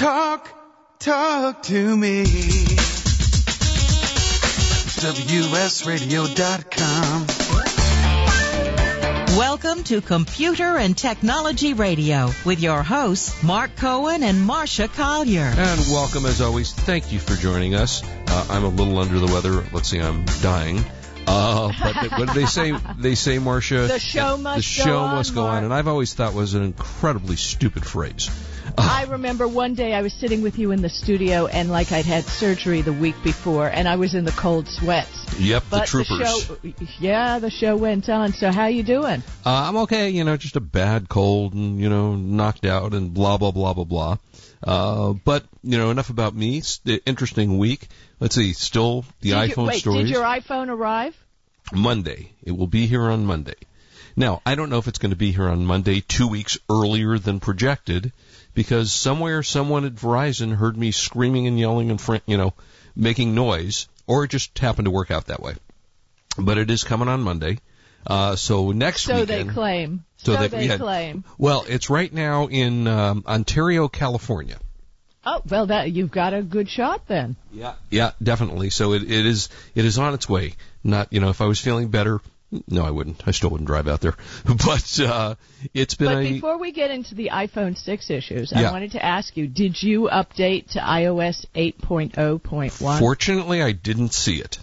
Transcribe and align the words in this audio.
Talk, 0.00 0.48
talk 0.98 1.62
to 1.64 1.94
me. 1.94 2.24
WSRadio.com. 5.04 5.76
Welcome 9.36 9.84
to 9.84 10.00
Computer 10.00 10.78
and 10.78 10.96
Technology 10.96 11.74
Radio 11.74 12.30
with 12.46 12.60
your 12.60 12.82
hosts, 12.82 13.42
Mark 13.42 13.76
Cohen 13.76 14.22
and 14.22 14.40
Marcia 14.42 14.88
Collier. 14.88 15.42
And 15.42 15.80
welcome 15.90 16.24
as 16.24 16.40
always. 16.40 16.72
Thank 16.72 17.12
you 17.12 17.18
for 17.18 17.34
joining 17.34 17.74
us. 17.74 18.02
Uh, 18.02 18.46
I'm 18.48 18.64
a 18.64 18.68
little 18.68 18.98
under 18.98 19.18
the 19.18 19.26
weather. 19.26 19.66
Let's 19.70 19.90
see, 19.90 20.00
I'm 20.00 20.24
dying. 20.40 20.82
Uh, 21.26 21.74
but 21.78 22.10
what 22.12 22.28
do 22.28 22.32
they 22.40 22.46
say? 22.46 22.72
They 22.98 23.16
say, 23.16 23.38
Marcia, 23.38 23.86
the 23.86 23.98
show 23.98 24.38
must 24.38 24.56
the 24.56 24.62
show 24.62 24.84
go 24.84 25.08
must 25.08 25.32
on, 25.32 25.34
go 25.34 25.44
on, 25.46 25.64
and 25.64 25.74
I've 25.74 25.88
always 25.88 26.14
thought 26.14 26.32
was 26.32 26.54
an 26.54 26.62
incredibly 26.62 27.36
stupid 27.36 27.84
phrase. 27.84 28.30
I 28.78 29.04
remember 29.08 29.46
one 29.48 29.74
day 29.74 29.94
I 29.94 30.02
was 30.02 30.12
sitting 30.12 30.42
with 30.42 30.58
you 30.58 30.70
in 30.70 30.82
the 30.82 30.88
studio, 30.88 31.46
and 31.46 31.70
like 31.70 31.92
I'd 31.92 32.04
had 32.04 32.24
surgery 32.24 32.82
the 32.82 32.92
week 32.92 33.14
before, 33.24 33.68
and 33.68 33.88
I 33.88 33.96
was 33.96 34.14
in 34.14 34.24
the 34.24 34.32
cold 34.32 34.68
sweats. 34.68 35.08
Yep, 35.38 35.64
But 35.70 35.80
the 35.80 35.86
troopers. 35.86 36.46
show, 36.46 36.56
yeah, 36.98 37.38
the 37.38 37.50
show 37.50 37.76
went 37.76 38.08
on. 38.08 38.32
So 38.32 38.50
how 38.50 38.66
you 38.66 38.82
doing? 38.82 39.22
Uh, 39.44 39.50
I'm 39.68 39.76
okay, 39.78 40.10
you 40.10 40.24
know, 40.24 40.36
just 40.36 40.56
a 40.56 40.60
bad 40.60 41.08
cold 41.08 41.54
and, 41.54 41.80
you 41.80 41.88
know, 41.88 42.14
knocked 42.16 42.66
out 42.66 42.92
and 42.94 43.14
blah, 43.14 43.38
blah, 43.38 43.50
blah, 43.50 43.72
blah, 43.72 43.84
blah. 43.84 44.16
Uh, 44.62 45.14
but, 45.24 45.44
you 45.62 45.78
know, 45.78 45.90
enough 45.90 46.10
about 46.10 46.34
me. 46.34 46.62
The 46.84 47.00
interesting 47.06 47.56
week. 47.58 47.88
Let's 48.18 48.34
see, 48.34 48.52
still 48.52 49.04
the 49.20 49.30
did 49.30 49.50
iPhone 49.50 49.56
you, 49.62 49.68
wait, 49.68 49.80
stories. 49.80 50.04
did 50.06 50.10
your 50.10 50.24
iPhone 50.24 50.68
arrive? 50.68 51.16
Monday. 51.72 52.32
It 52.42 52.52
will 52.52 52.66
be 52.66 52.86
here 52.86 53.04
on 53.08 53.24
Monday. 53.24 53.54
Now, 54.20 54.42
I 54.44 54.54
don't 54.54 54.68
know 54.68 54.76
if 54.76 54.86
it's 54.86 54.98
going 54.98 55.12
to 55.12 55.16
be 55.16 55.32
here 55.32 55.48
on 55.48 55.64
Monday 55.64 56.02
two 56.02 56.28
weeks 56.28 56.58
earlier 56.68 57.18
than 57.18 57.40
projected 57.40 58.12
because 58.52 58.92
somewhere 58.92 59.42
someone 59.42 59.86
at 59.86 59.94
Verizon 59.94 60.54
heard 60.54 60.76
me 60.76 60.90
screaming 60.90 61.46
and 61.46 61.58
yelling 61.58 61.90
and, 61.90 61.98
fr- 61.98 62.16
you 62.26 62.36
know, 62.36 62.52
making 62.94 63.34
noise 63.34 63.88
or 64.06 64.24
it 64.24 64.28
just 64.30 64.58
happened 64.58 64.84
to 64.84 64.90
work 64.90 65.10
out 65.10 65.28
that 65.28 65.40
way. 65.40 65.54
But 66.36 66.58
it 66.58 66.70
is 66.70 66.84
coming 66.84 67.08
on 67.08 67.22
Monday. 67.22 67.60
Uh, 68.06 68.36
so 68.36 68.72
next 68.72 69.06
week. 69.08 69.14
So 69.16 69.20
weekend. 69.22 69.48
they 69.48 69.54
claim. 69.54 70.04
So 70.18 70.34
So, 70.34 70.40
they- 70.42 70.48
they 70.48 70.66
yeah. 70.66 70.76
claim. 70.76 71.24
Well, 71.38 71.64
it's 71.66 71.88
right 71.88 72.12
now 72.12 72.48
in 72.48 72.86
um, 72.88 73.24
Ontario, 73.26 73.88
California. 73.88 74.58
Oh, 75.24 75.40
well, 75.48 75.66
that 75.66 75.92
you've 75.92 76.10
got 76.10 76.34
a 76.34 76.42
good 76.42 76.68
shot 76.68 77.06
then. 77.06 77.36
Yeah, 77.52 77.74
yeah, 77.88 78.10
definitely. 78.22 78.68
So 78.68 78.92
it, 78.92 79.02
it 79.02 79.24
is 79.26 79.48
it 79.74 79.86
is 79.86 79.98
on 79.98 80.12
its 80.12 80.28
way. 80.28 80.56
Not 80.84 81.10
you 81.10 81.20
know 81.20 81.28
if 81.30 81.40
I 81.42 81.46
was 81.46 81.60
feeling 81.60 81.88
better, 81.88 82.20
no, 82.68 82.84
I 82.84 82.90
wouldn't. 82.90 83.22
I 83.26 83.30
still 83.30 83.50
wouldn't 83.50 83.66
drive 83.68 83.86
out 83.88 84.00
there. 84.00 84.14
But 84.44 85.00
uh, 85.00 85.34
it's 85.72 85.94
been 85.94 86.08
But 86.08 86.24
a 86.24 86.32
before 86.32 86.58
we 86.58 86.72
get 86.72 86.90
into 86.90 87.14
the 87.14 87.30
iPhone 87.32 87.76
6 87.76 88.10
issues, 88.10 88.52
Yeah. 88.54 88.68
I 88.68 88.72
wanted 88.72 88.92
to 88.92 89.04
ask 89.04 89.36
you, 89.36 89.46
did 89.46 89.80
you 89.82 90.08
update 90.12 90.70
to 90.72 90.80
iOS 90.80 91.46
8.0.1? 91.54 92.98
fortunately 92.98 93.62
I 93.62 93.72
didn't 93.72 94.12
see 94.12 94.36
it. 94.40 94.58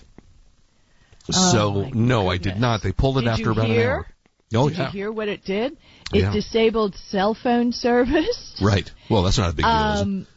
Oh, 1.33 1.51
so 1.53 1.89
no, 1.93 2.29
I 2.29 2.37
did 2.37 2.57
not. 2.57 2.81
They 2.81 2.91
pulled 2.93 3.17
it 3.17 3.21
Did 3.21 3.29
after 3.31 3.51
about 3.51 3.67
hear? 3.67 3.89
an 3.89 3.95
hour. 3.97 4.07
Oh 4.55 4.69
did 4.69 4.77
yeah, 4.77 4.85
you 4.85 4.91
hear 4.91 5.11
what 5.11 5.27
it 5.27 5.43
did? 5.43 5.73
It 6.13 6.21
Yeah. 6.21 6.31
disabled 6.31 6.95
cell 7.09 7.33
phone 7.33 7.73
service. 7.73 8.55
right. 8.61 8.89
Well, 9.09 9.23
that's 9.23 9.37
not 9.37 9.49
a 9.49 9.53
big 9.53 9.65
deal. 9.65 9.73
Um, 9.73 10.27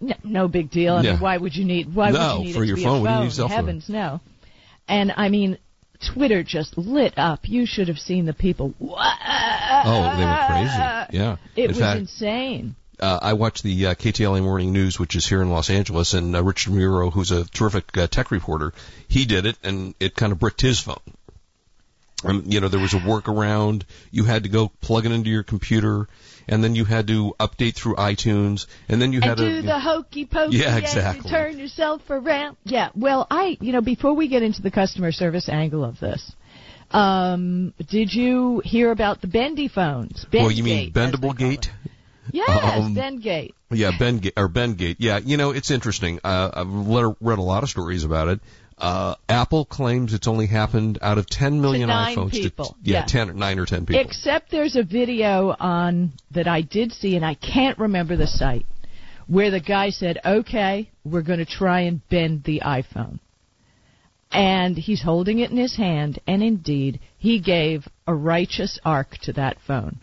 no, 0.00 0.14
no 0.22 0.48
big 0.48 0.70
deal. 0.70 0.94
I 0.96 1.02
mean, 1.02 1.18
why 1.20 1.36
would 1.36 1.56
you 1.56 1.64
need? 1.64 1.92
Why 1.92 2.10
No, 2.10 2.36
would 2.38 2.38
you 2.40 2.44
need 2.46 2.54
for 2.54 2.62
it 2.62 2.66
your 2.68 2.76
phone. 2.76 3.02
do 3.02 3.08
you 3.10 3.16
phone? 3.16 3.30
cell 3.32 3.48
phone? 3.48 3.56
Heavens, 3.56 3.88
no. 3.88 4.20
And 4.86 5.12
I 5.16 5.30
mean, 5.30 5.58
Twitter 6.00 6.42
just 6.42 6.76
lit 6.78 7.14
up. 7.16 7.48
You 7.48 7.66
should 7.66 7.88
have 7.88 7.98
seen 7.98 8.24
the 8.26 8.32
people. 8.32 8.74
Oh, 8.80 10.14
they 10.16 10.24
were 10.24 10.44
crazy. 10.48 11.16
Yeah. 11.18 11.36
It 11.56 11.64
In 11.64 11.68
was 11.68 11.78
fact, 11.78 12.00
insane. 12.00 12.74
uh, 12.98 13.18
I 13.22 13.32
watch 13.34 13.62
the 13.62 13.86
uh, 13.86 13.94
KTLA 13.94 14.42
Morning 14.42 14.72
News, 14.72 14.98
which 14.98 15.14
is 15.14 15.26
here 15.26 15.42
in 15.42 15.50
Los 15.50 15.70
Angeles, 15.70 16.14
and 16.14 16.34
uh, 16.34 16.42
Rich 16.42 16.66
DeMuro, 16.66 17.12
who's 17.12 17.30
a 17.30 17.44
terrific 17.44 17.96
uh, 17.96 18.06
tech 18.06 18.30
reporter, 18.30 18.72
he 19.08 19.24
did 19.26 19.46
it, 19.46 19.56
and 19.62 19.94
it 20.00 20.14
kind 20.14 20.32
of 20.32 20.38
bricked 20.38 20.60
his 20.60 20.80
phone. 20.80 20.96
Um, 22.24 22.44
you 22.46 22.60
know, 22.60 22.68
there 22.68 22.80
was 22.80 22.92
a 22.92 22.98
workaround. 22.98 23.84
You 24.10 24.24
had 24.24 24.42
to 24.42 24.48
go 24.48 24.68
plug 24.80 25.06
it 25.06 25.12
into 25.12 25.30
your 25.30 25.42
computer, 25.42 26.06
and 26.48 26.62
then 26.62 26.74
you 26.74 26.84
had 26.84 27.06
to 27.06 27.34
update 27.40 27.74
through 27.74 27.94
iTunes, 27.96 28.66
and 28.88 29.00
then 29.00 29.12
you 29.12 29.20
And 29.22 29.36
to 29.38 29.60
do 29.60 29.62
the 29.62 29.78
hokey 29.78 30.26
pokey 30.26 30.58
Yeah, 30.58 30.76
and 30.76 30.84
exactly. 30.84 31.30
you 31.30 31.36
turn 31.36 31.58
yourself 31.58 32.02
around. 32.10 32.56
Yeah. 32.64 32.90
Well, 32.94 33.26
I, 33.30 33.56
you 33.60 33.72
know, 33.72 33.80
before 33.80 34.12
we 34.14 34.28
get 34.28 34.42
into 34.42 34.60
the 34.60 34.70
customer 34.70 35.12
service 35.12 35.48
angle 35.48 35.82
of 35.84 35.98
this, 35.98 36.32
um, 36.90 37.72
did 37.88 38.12
you 38.12 38.60
hear 38.64 38.90
about 38.90 39.20
the 39.20 39.26
bendy 39.28 39.68
phones? 39.68 40.26
well, 40.32 40.50
you 40.50 40.64
mean 40.64 40.92
Bendable 40.92 41.36
Gate? 41.36 41.70
Yes, 42.32 42.48
Um, 42.78 42.94
Bendgate. 42.94 43.52
Yeah, 43.70 43.92
Ben 43.98 44.20
or 44.36 44.48
Ben 44.48 44.74
Gate. 44.74 44.96
Yeah, 45.00 45.18
you 45.18 45.36
know 45.36 45.50
it's 45.50 45.70
interesting. 45.70 46.20
Uh, 46.22 46.50
I've 46.52 46.68
read 47.20 47.38
a 47.38 47.42
lot 47.42 47.62
of 47.62 47.70
stories 47.70 48.04
about 48.04 48.28
it. 48.28 48.40
Uh, 48.80 49.14
Apple 49.28 49.64
claims 49.66 50.14
it's 50.14 50.26
only 50.26 50.46
happened 50.46 50.98
out 51.02 51.18
of 51.18 51.26
10 51.26 51.60
million 51.60 51.88
nine 51.88 52.16
iPhones. 52.16 52.30
people. 52.32 52.64
To, 52.66 52.74
yeah, 52.82 53.00
Yeah. 53.00 53.04
10 53.04 53.30
or 53.30 53.34
9 53.34 53.58
or 53.58 53.66
10 53.66 53.86
people. 53.86 54.00
Except 54.00 54.50
there's 54.50 54.74
a 54.76 54.82
video 54.82 55.54
on 55.60 56.12
that 56.30 56.48
I 56.48 56.62
did 56.62 56.92
see, 56.92 57.14
and 57.16 57.24
I 57.24 57.34
can't 57.34 57.78
remember 57.78 58.16
the 58.16 58.26
site, 58.26 58.64
where 59.26 59.50
the 59.50 59.60
guy 59.60 59.90
said, 59.90 60.18
"Okay, 60.24 60.88
we're 61.04 61.22
going 61.22 61.40
to 61.40 61.44
try 61.44 61.80
and 61.82 62.00
bend 62.08 62.42
the 62.44 62.62
iPhone," 62.64 63.18
and 64.32 64.76
he's 64.78 65.02
holding 65.02 65.40
it 65.40 65.50
in 65.50 65.56
his 65.56 65.76
hand, 65.76 66.18
and 66.26 66.42
indeed, 66.42 67.00
he 67.18 67.38
gave 67.40 67.86
a 68.06 68.14
righteous 68.14 68.78
arc 68.84 69.18
to 69.18 69.32
that 69.34 69.58
phone. 69.66 69.98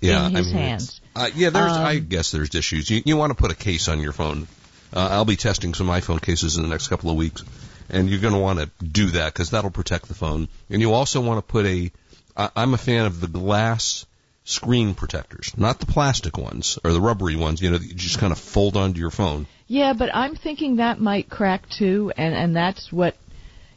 yeah, 0.00 0.26
in 0.28 0.36
I 0.36 0.38
his 0.38 0.48
mean, 0.48 0.56
hands. 0.56 1.00
Uh, 1.16 1.30
yeah, 1.34 1.50
there's. 1.50 1.72
I 1.72 1.96
Um, 1.96 2.06
guess 2.08 2.30
there's 2.30 2.54
issues. 2.54 2.90
You, 2.90 3.02
you 3.04 3.16
want 3.16 3.30
to 3.30 3.34
put 3.34 3.50
a 3.50 3.54
case 3.56 3.88
on 3.88 4.00
your 4.00 4.12
phone. 4.12 4.46
Uh, 4.92 5.08
I'll 5.10 5.24
be 5.24 5.36
testing 5.36 5.72
some 5.74 5.86
iPhone 5.88 6.20
cases 6.22 6.56
in 6.56 6.62
the 6.62 6.68
next 6.68 6.88
couple 6.88 7.10
of 7.10 7.16
weeks, 7.16 7.42
and 7.90 8.08
you're 8.08 8.20
going 8.20 8.34
to 8.34 8.38
want 8.40 8.58
to 8.60 8.70
do 8.84 9.10
that 9.12 9.32
because 9.32 9.50
that'll 9.50 9.70
protect 9.70 10.08
the 10.08 10.14
phone. 10.14 10.48
And 10.70 10.80
you 10.80 10.92
also 10.92 11.20
want 11.20 11.38
to 11.46 11.52
put 11.52 11.66
a. 11.66 11.90
I, 12.36 12.50
I'm 12.56 12.74
a 12.74 12.78
fan 12.78 13.06
of 13.06 13.20
the 13.20 13.28
glass 13.28 14.06
screen 14.44 14.94
protectors, 14.94 15.52
not 15.56 15.80
the 15.80 15.86
plastic 15.86 16.36
ones 16.36 16.78
or 16.84 16.92
the 16.92 17.00
rubbery 17.00 17.36
ones. 17.36 17.62
You 17.62 17.70
know, 17.70 17.78
that 17.78 17.86
you 17.86 17.94
just 17.94 18.18
kind 18.18 18.32
of 18.32 18.38
fold 18.38 18.76
onto 18.76 18.98
your 19.00 19.10
phone. 19.10 19.46
Yeah, 19.66 19.94
but 19.96 20.10
I'm 20.14 20.36
thinking 20.36 20.76
that 20.76 21.00
might 21.00 21.30
crack 21.30 21.68
too, 21.70 22.12
and 22.16 22.34
and 22.34 22.54
that's 22.54 22.92
what, 22.92 23.14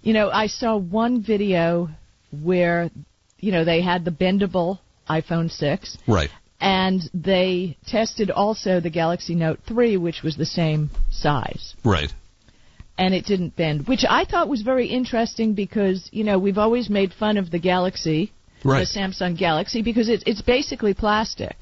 you 0.02 0.14
know, 0.14 0.30
I 0.30 0.48
saw 0.48 0.76
one 0.78 1.22
video 1.22 1.90
where, 2.44 2.90
you 3.40 3.52
know, 3.54 3.64
they 3.64 3.82
had 3.82 4.04
the 4.04 4.12
bendable 4.12 4.80
iPhone 5.10 5.50
6, 5.50 5.98
Right. 6.06 6.30
and 6.60 7.02
they 7.14 7.78
tested 7.88 8.30
also 8.30 8.82
the 8.82 8.90
Galaxy 8.90 9.34
Note 9.36 9.60
3, 9.66 9.96
which 9.96 10.22
was 10.24 10.36
the 10.36 10.46
same 10.46 10.90
size, 11.10 11.74
Right. 11.86 12.14
And 12.98 13.14
it 13.14 13.26
didn't 13.26 13.56
bend, 13.56 13.88
which 13.88 14.04
I 14.10 14.26
thought 14.26 14.48
was 14.50 14.62
very 14.62 14.88
interesting 14.88 15.54
because, 15.54 16.10
you 16.12 16.24
know, 16.24 16.40
we've 16.40 16.58
always 16.58 16.90
made 16.90 17.14
fun 17.14 17.38
of 17.38 17.52
the 17.52 17.60
Galaxy, 17.60 18.32
Right. 18.64 18.88
the 18.92 19.00
Samsung 19.00 19.38
Galaxy, 19.38 19.82
because 19.84 20.10
it, 20.10 20.24
it's 20.26 20.42
basically 20.42 20.94
plastic. 20.94 21.56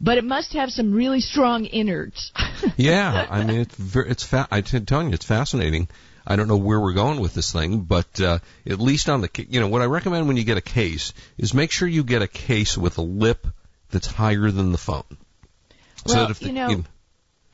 But 0.00 0.18
it 0.18 0.24
must 0.24 0.52
have 0.54 0.70
some 0.70 0.92
really 0.92 1.20
strong 1.20 1.66
innards. 1.66 2.32
yeah, 2.76 3.26
I 3.30 3.44
mean 3.44 3.60
it's 3.60 3.74
very, 3.76 4.10
it's 4.10 4.24
fa- 4.24 4.48
I'm 4.50 4.62
telling 4.64 5.08
you 5.08 5.14
it's 5.14 5.24
fascinating. 5.26 5.88
I 6.26 6.36
don't 6.36 6.48
know 6.48 6.56
where 6.56 6.80
we're 6.80 6.94
going 6.94 7.20
with 7.20 7.34
this 7.34 7.52
thing, 7.52 7.82
but 7.82 8.20
uh, 8.20 8.38
at 8.66 8.80
least 8.80 9.08
on 9.08 9.20
the 9.20 9.28
you 9.48 9.60
know 9.60 9.68
what 9.68 9.82
I 9.82 9.86
recommend 9.86 10.26
when 10.26 10.36
you 10.36 10.44
get 10.44 10.56
a 10.56 10.62
case 10.62 11.12
is 11.38 11.54
make 11.54 11.70
sure 11.70 11.86
you 11.86 12.02
get 12.02 12.22
a 12.22 12.28
case 12.28 12.76
with 12.76 12.98
a 12.98 13.02
lip 13.02 13.46
that's 13.92 14.06
higher 14.06 14.50
than 14.50 14.72
the 14.72 14.78
phone. 14.78 15.04
so 16.06 16.14
Well, 16.14 16.24
that 16.26 16.30
if 16.32 16.40
the, 16.40 16.46
you 16.46 16.52
know, 16.52 16.68
Yeah, 16.70 16.76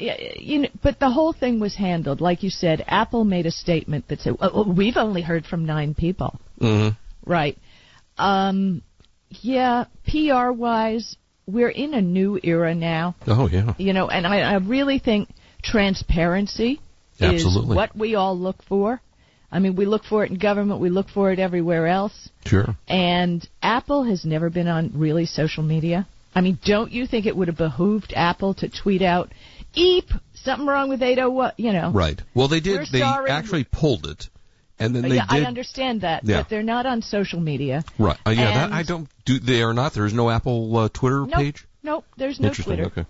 you 0.01 0.59
know, 0.61 0.69
but 0.83 0.99
the 0.99 1.11
whole 1.11 1.33
thing 1.33 1.61
was 1.61 1.75
handled, 1.77 2.21
like 2.21 2.43
you 2.43 2.51
said. 2.51 2.83
Apple 2.87 3.25
made 3.25 3.47
a 3.47 3.51
statement 3.51 4.09
that 4.09 4.21
said, 4.21 4.37
well, 4.41 4.65
"We've 4.65 4.97
only 4.97 5.23
heard 5.23 5.45
from 5.47 5.67
nine 5.67 5.95
people." 5.95 6.39
Mhm. 6.61 6.97
Right. 7.25 7.57
Um, 8.19 8.83
yeah, 9.31 9.85
PR 10.07 10.51
wise, 10.51 11.17
we're 11.47 11.69
in 11.69 11.95
a 11.95 12.01
new 12.03 12.39
era 12.43 12.75
now. 12.75 13.15
oh 13.27 13.49
yeah, 13.49 13.75
You 13.79 13.93
know, 13.93 14.09
and 14.09 14.27
I, 14.27 14.41
I 14.41 14.57
really 14.57 14.99
think 14.99 15.29
transparency 15.63 16.81
Absolutely. 17.21 17.71
is 17.73 17.77
what 17.77 17.97
we 17.97 18.15
all 18.15 18.39
look 18.39 18.63
for. 18.65 19.01
I 19.53 19.59
mean, 19.59 19.75
we 19.75 19.85
look 19.87 20.05
for 20.05 20.25
it 20.25 20.31
in 20.31 20.39
government, 20.39 20.81
we 20.81 20.91
look 20.91 21.09
for 21.09 21.33
it 21.33 21.39
everywhere 21.39 21.87
else. 21.87 22.29
sure. 22.45 22.77
And 22.89 23.47
Apple 23.63 24.05
has 24.05 24.25
never 24.25 24.49
been 24.49 24.69
on 24.69 24.93
really 24.95 25.27
social 25.27 25.63
media. 25.63 26.07
I 26.35 26.41
mean, 26.41 26.59
don't 26.65 26.93
you 26.93 27.07
think 27.07 27.27
it 27.27 27.37
would 27.37 27.49
have 27.49 27.57
behooved 27.57 28.13
Apple 28.15 28.55
to 28.55 28.69
tweet 28.69 29.03
out, 29.03 29.33
"Eep, 29.75 30.11
something 30.35 30.67
wrong 30.67 30.89
with 30.89 31.03
801," 31.03 31.53
you 31.57 31.73
know? 31.73 31.91
Right. 31.91 32.21
Well, 32.35 32.49
they 32.49 32.61
did. 32.61 32.79
We're 32.81 32.87
They 32.93 33.01
sorry. 33.01 33.31
actually 33.31 33.65
pulled 33.65 34.07
it, 34.07 34.29
and 34.79 34.95
then 34.95 35.03
they 35.03 35.17
yeah, 35.17 35.27
I 35.29 35.41
understand 35.43 36.01
that, 36.03 36.25
Yeah. 36.25 36.39
but 36.43 36.49
they're 36.51 36.63
not 36.63 36.87
on 36.87 37.03
social 37.03 37.41
media. 37.41 37.85
Right. 37.99 38.19
Uh, 38.27 38.31
yeah. 38.31 38.69
That, 38.69 38.73
I 38.73 38.83
don't 38.83 39.09
do. 39.25 39.39
They 39.39 39.63
are 39.63 39.73
not. 39.75 39.95
There 39.95 40.07
is 40.07 40.15
no 40.15 40.31
Apple 40.31 40.77
uh, 40.77 40.89
Twitter 40.93 41.21
Nope. 41.21 41.33
page. 41.35 41.67
Nope, 41.83 42.05
there's 42.17 42.39
no. 42.41 42.53
Twitter. 42.53 42.85
Okay. 42.87 43.05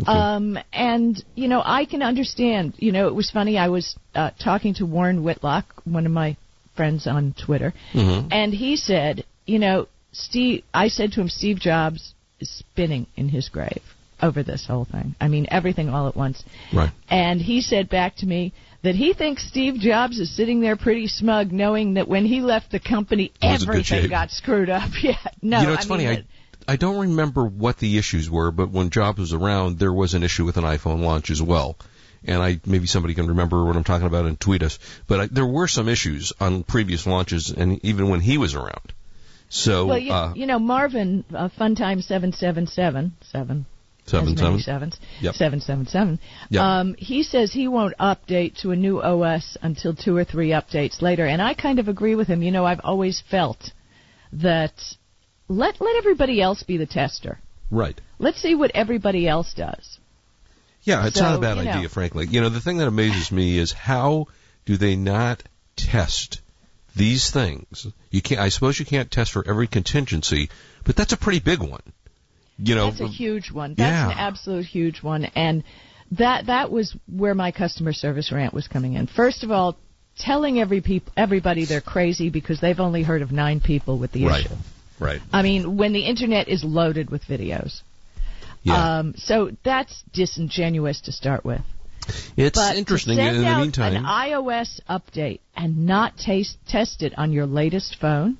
Okay. 0.00 0.10
Um, 0.10 0.58
and 0.72 1.22
you 1.36 1.46
know, 1.46 1.62
I 1.64 1.84
can 1.84 2.02
understand. 2.02 2.74
You 2.78 2.90
know, 2.90 3.06
it 3.06 3.14
was 3.14 3.30
funny. 3.30 3.56
I 3.58 3.68
was 3.68 3.94
uh, 4.14 4.30
talking 4.42 4.74
to 4.74 4.86
Warren 4.86 5.22
Whitlock, 5.22 5.66
one 5.84 6.04
of 6.06 6.10
my 6.12 6.36
friends 6.74 7.06
on 7.06 7.32
Twitter, 7.40 7.72
Mhm. 7.92 8.28
and 8.32 8.52
he 8.52 8.74
said, 8.76 9.24
you 9.46 9.60
know, 9.60 9.86
Steve. 10.10 10.64
I 10.74 10.88
said 10.88 11.12
to 11.12 11.20
him, 11.20 11.28
Steve 11.28 11.60
Jobs 11.60 12.14
is 12.40 12.50
spinning 12.50 13.06
in 13.16 13.28
his 13.28 13.48
grave. 13.48 13.82
Over 14.24 14.42
this 14.42 14.66
whole 14.66 14.84
thing. 14.84 15.14
I 15.20 15.28
mean, 15.28 15.46
everything 15.50 15.88
all 15.88 16.08
at 16.08 16.16
once. 16.16 16.42
Right. 16.72 16.90
And 17.08 17.40
he 17.40 17.60
said 17.60 17.88
back 17.88 18.16
to 18.16 18.26
me 18.26 18.52
that 18.82 18.94
he 18.94 19.12
thinks 19.12 19.46
Steve 19.46 19.74
Jobs 19.76 20.18
is 20.18 20.34
sitting 20.34 20.60
there 20.60 20.76
pretty 20.76 21.06
smug, 21.08 21.52
knowing 21.52 21.94
that 21.94 22.08
when 22.08 22.24
he 22.24 22.40
left 22.40 22.70
the 22.70 22.80
company, 22.80 23.32
It 23.40 23.46
was 23.46 23.62
a 23.62 23.66
good 23.66 23.74
everything 23.76 24.10
got 24.10 24.30
screwed 24.30 24.70
up. 24.70 24.90
Yeah, 25.02 25.16
no, 25.42 25.60
you 25.60 25.66
know, 25.66 25.72
it's 25.74 25.84
I 25.84 25.88
funny. 25.88 26.06
mean, 26.06 26.24
I 26.68 26.72
I 26.72 26.76
don't 26.76 26.98
remember 26.98 27.44
what 27.44 27.76
the 27.78 27.98
issues 27.98 28.30
were, 28.30 28.50
but 28.50 28.70
when 28.70 28.88
Jobs 28.90 29.18
was 29.18 29.32
around, 29.34 29.78
there 29.78 29.92
was 29.92 30.14
an 30.14 30.22
issue 30.22 30.46
with 30.46 30.56
an 30.56 30.64
iPhone 30.64 31.02
launch 31.02 31.30
as 31.30 31.42
well. 31.42 31.76
And 32.26 32.42
I 32.42 32.58
maybe 32.64 32.86
somebody 32.86 33.12
can 33.14 33.26
remember 33.26 33.64
what 33.66 33.76
I'm 33.76 33.84
talking 33.84 34.06
about 34.06 34.24
and 34.24 34.40
tweet 34.40 34.62
us. 34.62 34.78
But 35.06 35.20
I, 35.20 35.26
there 35.26 35.46
were 35.46 35.68
some 35.68 35.90
issues 35.90 36.32
on 36.40 36.62
previous 36.62 37.06
launches, 37.06 37.50
and 37.50 37.84
even 37.84 38.08
when 38.08 38.20
he 38.20 38.38
was 38.38 38.54
around. 38.54 38.94
So 39.50 39.86
well, 39.86 39.98
you, 39.98 40.12
uh, 40.12 40.32
you 40.34 40.46
know, 40.46 40.58
Marvin, 40.58 41.24
uh, 41.34 41.50
Funtime 41.50 42.02
seven 42.02 42.32
seven 42.32 42.66
seven 42.66 43.12
seven. 43.30 43.66
Seven 44.06 44.36
seven. 44.36 44.60
sevens. 44.60 44.98
Yep. 45.20 45.34
Seven 45.34 45.60
seven 45.60 45.86
seven. 45.86 46.18
Yep. 46.50 46.62
Um, 46.62 46.94
he 46.98 47.22
says 47.22 47.52
he 47.52 47.68
won't 47.68 47.94
update 47.98 48.60
to 48.62 48.70
a 48.70 48.76
new 48.76 49.00
OS 49.00 49.56
until 49.62 49.94
two 49.94 50.16
or 50.16 50.24
three 50.24 50.48
updates 50.50 51.00
later, 51.02 51.24
and 51.26 51.40
I 51.42 51.54
kind 51.54 51.78
of 51.78 51.88
agree 51.88 52.14
with 52.14 52.28
him. 52.28 52.42
You 52.42 52.50
know, 52.50 52.64
I've 52.64 52.80
always 52.84 53.22
felt 53.30 53.70
that 54.34 54.74
let 55.48 55.80
let 55.80 55.96
everybody 55.96 56.40
else 56.40 56.62
be 56.62 56.76
the 56.76 56.86
tester. 56.86 57.38
Right. 57.70 57.98
Let's 58.18 58.40
see 58.40 58.54
what 58.54 58.70
everybody 58.74 59.26
else 59.26 59.52
does. 59.54 59.98
Yeah, 60.82 61.06
it's 61.06 61.18
So, 61.18 61.24
not 61.24 61.36
a 61.36 61.40
bad 61.40 61.56
you 61.56 61.64
know. 61.64 61.70
idea, 61.70 61.88
frankly. 61.88 62.26
You 62.28 62.42
know, 62.42 62.50
the 62.50 62.60
thing 62.60 62.76
that 62.78 62.88
amazes 62.88 63.32
me 63.32 63.58
is 63.58 63.72
how 63.72 64.26
do 64.66 64.76
they 64.76 64.96
not 64.96 65.42
test 65.76 66.40
these 66.94 67.30
things? 67.30 67.86
You 68.10 68.20
can't. 68.20 68.40
I 68.40 68.50
suppose 68.50 68.78
you 68.78 68.84
can't 68.84 69.10
test 69.10 69.32
for 69.32 69.42
every 69.48 69.66
contingency, 69.66 70.50
but 70.84 70.94
that's 70.94 71.12
a 71.14 71.16
pretty 71.16 71.40
big 71.40 71.60
one. 71.60 71.80
You 72.58 72.74
know, 72.74 72.90
That's 72.90 73.00
a 73.00 73.08
huge 73.08 73.50
one. 73.50 73.74
That's 73.74 73.90
Yeah. 73.90 74.10
an 74.10 74.18
absolute 74.18 74.66
huge 74.66 75.02
one, 75.02 75.24
and 75.34 75.64
that 76.12 76.46
that 76.46 76.70
was 76.70 76.94
where 77.08 77.34
my 77.34 77.50
customer 77.50 77.92
service 77.92 78.30
rant 78.30 78.54
was 78.54 78.68
coming 78.68 78.94
in. 78.94 79.06
First 79.08 79.42
of 79.42 79.50
all, 79.50 79.76
telling 80.18 80.60
every 80.60 80.80
peop- 80.80 81.10
everybody 81.16 81.64
they're 81.64 81.80
crazy 81.80 82.30
because 82.30 82.60
they've 82.60 82.78
only 82.78 83.02
heard 83.02 83.22
of 83.22 83.32
nine 83.32 83.60
people 83.60 83.98
with 83.98 84.12
the 84.12 84.24
Right. 84.26 84.44
issue. 84.46 84.54
right? 85.00 85.20
I 85.32 85.42
mean, 85.42 85.76
when 85.76 85.92
the 85.92 86.02
internet 86.02 86.46
is 86.48 86.62
loaded 86.62 87.10
with 87.10 87.24
videos. 87.24 87.82
Yeah, 88.62 88.98
Um, 88.98 89.14
so 89.16 89.50
that's 89.64 90.04
disingenuous 90.12 91.00
to 91.02 91.12
start 91.12 91.44
with. 91.44 91.60
it's 92.36 92.56
But 92.58 92.76
interesting. 92.76 93.16
send 93.16 93.36
In 93.36 93.42
the 93.42 93.48
out 93.48 93.60
meantime, 93.60 93.96
an 93.96 94.04
iOS 94.04 94.78
update 94.88 95.40
and 95.56 95.84
not 95.86 96.16
taste, 96.16 96.58
test 96.68 97.02
it 97.02 97.12
on 97.18 97.32
your 97.32 97.44
latest 97.46 97.96
phone, 97.96 98.36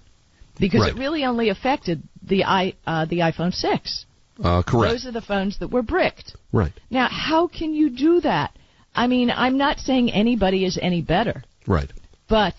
because 0.58 0.80
Right. 0.82 0.92
it 0.92 0.98
really 0.98 1.24
only 1.24 1.48
affected 1.48 2.02
the 2.22 2.44
i 2.44 2.74
uh, 2.86 3.04
the 3.06 3.18
iPhone 3.20 3.52
6. 3.52 4.06
uh, 4.42 4.62
correct. 4.62 4.92
Those 4.92 5.06
are 5.06 5.12
the 5.12 5.20
phones 5.20 5.58
that 5.58 5.68
were 5.68 5.82
bricked. 5.82 6.34
right. 6.52 6.72
Now, 6.90 7.08
how 7.08 7.46
can 7.48 7.74
you 7.74 7.90
do 7.90 8.20
that? 8.22 8.50
I 8.94 9.06
mean, 9.08 9.30
I'm 9.30 9.56
not 9.58 9.78
saying 9.80 10.10
anybody 10.12 10.64
is 10.64 10.78
any 10.80 11.02
better, 11.02 11.42
Right. 11.66 11.90
but 12.28 12.54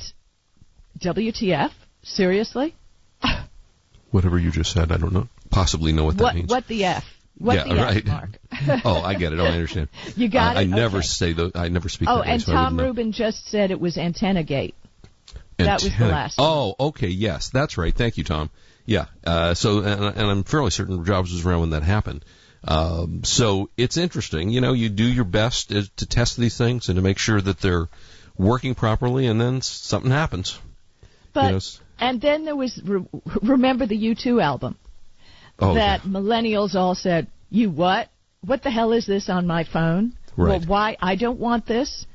WTF? 0.99 1.71
Seriously? 2.03 2.75
Whatever 4.11 4.39
you 4.39 4.51
just 4.51 4.71
said, 4.71 4.91
I 4.91 4.97
don't 4.97 5.11
know. 5.13 5.27
Possibly 5.49 5.91
know 5.91 6.05
what 6.05 6.17
that 6.17 6.23
What 6.23 6.35
means. 6.35 6.49
what 6.49 6.67
the 6.67 6.85
F? 6.85 7.03
What 7.37 7.55
yeah, 7.55 7.63
the 7.67 7.75
right. 7.81 7.97
F, 7.97 8.05
Mark? 8.05 8.29
oh, 8.85 9.01
I 9.01 9.15
get 9.15 9.33
it. 9.33 9.39
Oh, 9.39 9.45
I 9.45 9.49
understand. 9.49 9.89
You 10.15 10.29
got 10.29 10.55
I, 10.55 10.61
it? 10.61 10.63
I 10.63 10.67
never 10.67 10.97
Okay. 10.99 11.05
say 11.07 11.33
those. 11.33 11.51
I 11.55 11.67
never 11.67 11.89
speak. 11.89 12.07
Oh, 12.09 12.21
and 12.21 12.41
Tom. 12.45 12.77
Rubin 12.79 13.11
just 13.11 13.47
said 13.49 13.71
it 13.71 13.79
was 13.79 13.97
Antenna 13.97 14.43
Gate. 14.43 14.75
That 15.57 15.83
was 15.83 15.97
the 15.97 16.07
last. 16.07 16.35
Oh, 16.37 16.75
okay, 16.79 17.07
yes, 17.07 17.49
that's 17.49 17.77
right. 17.77 17.93
Thank 17.93 18.17
you, 18.17 18.23
Tom. 18.23 18.49
Yeah. 18.85 19.05
Uh, 19.25 19.53
so, 19.53 19.79
and, 19.79 20.03
and 20.03 20.27
I'm 20.27 20.43
fairly 20.43 20.71
certain 20.71 21.03
Jobs 21.05 21.31
was 21.31 21.45
around 21.45 21.61
when 21.61 21.69
that 21.71 21.83
happened. 21.83 22.23
Um, 22.67 23.23
so 23.23 23.69
it's 23.77 23.97
interesting. 23.97 24.49
You 24.49 24.61
know, 24.61 24.73
you 24.73 24.89
do 24.89 25.05
your 25.05 25.23
best 25.23 25.69
to 25.69 26.05
test 26.05 26.37
these 26.37 26.57
things 26.57 26.89
and 26.89 26.95
to 26.95 27.01
make 27.01 27.17
sure 27.17 27.39
that 27.39 27.59
they're 27.59 27.87
working 28.37 28.75
properly, 28.75 29.27
and 29.27 29.39
then 29.39 29.61
something 29.61 30.11
happens. 30.11 30.59
But 31.33 31.45
you 31.45 31.51
know, 31.51 31.59
and 31.99 32.21
then 32.21 32.45
there 32.45 32.55
was 32.55 32.79
re- 32.83 33.05
remember 33.41 33.85
the 33.85 33.97
U2 33.97 34.41
album 34.41 34.77
oh, 35.59 35.75
that 35.75 36.01
millennials 36.01 36.75
all 36.75 36.95
said, 36.95 37.27
"You 37.49 37.69
what? 37.69 38.09
What 38.41 38.63
the 38.63 38.71
hell 38.71 38.93
is 38.93 39.05
this 39.05 39.29
on 39.29 39.45
my 39.45 39.63
phone? 39.63 40.13
Right. 40.35 40.59
Well, 40.59 40.61
why 40.61 40.97
I 40.99 41.15
don't 41.15 41.39
want 41.39 41.65
this." 41.67 42.07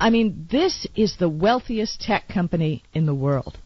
I 0.00 0.10
mean, 0.10 0.46
this 0.50 0.86
is 0.94 1.16
the 1.16 1.28
wealthiest 1.28 2.00
tech 2.00 2.28
company 2.28 2.82
in 2.94 3.06
the 3.06 3.14
world. 3.14 3.58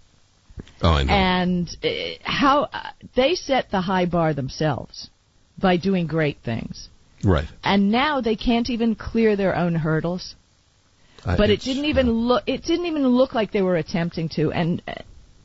oh, 0.82 0.90
I 0.90 1.02
know. 1.04 1.12
and 1.12 1.76
uh, 1.84 1.88
how 2.22 2.62
uh, 2.72 2.90
they 3.14 3.34
set 3.34 3.70
the 3.70 3.80
high 3.82 4.06
bar 4.06 4.32
themselves 4.34 5.10
by 5.58 5.76
doing 5.76 6.06
great 6.06 6.38
things 6.44 6.88
right. 7.24 7.46
and 7.62 7.90
now 7.90 8.20
they 8.20 8.36
can't 8.36 8.70
even 8.70 8.94
clear 8.94 9.36
their 9.36 9.54
own 9.56 9.74
hurdles 9.74 10.34
I- 11.24 11.36
but 11.36 11.50
it 11.50 11.60
didn't 11.60 11.84
even 11.84 12.10
look 12.10 12.42
it 12.46 12.62
didn't 12.64 12.86
even 12.86 13.06
look 13.06 13.34
like 13.34 13.52
they 13.52 13.62
were 13.62 13.76
attempting 13.76 14.28
to 14.30 14.50
and 14.52 14.82
uh, 14.88 14.94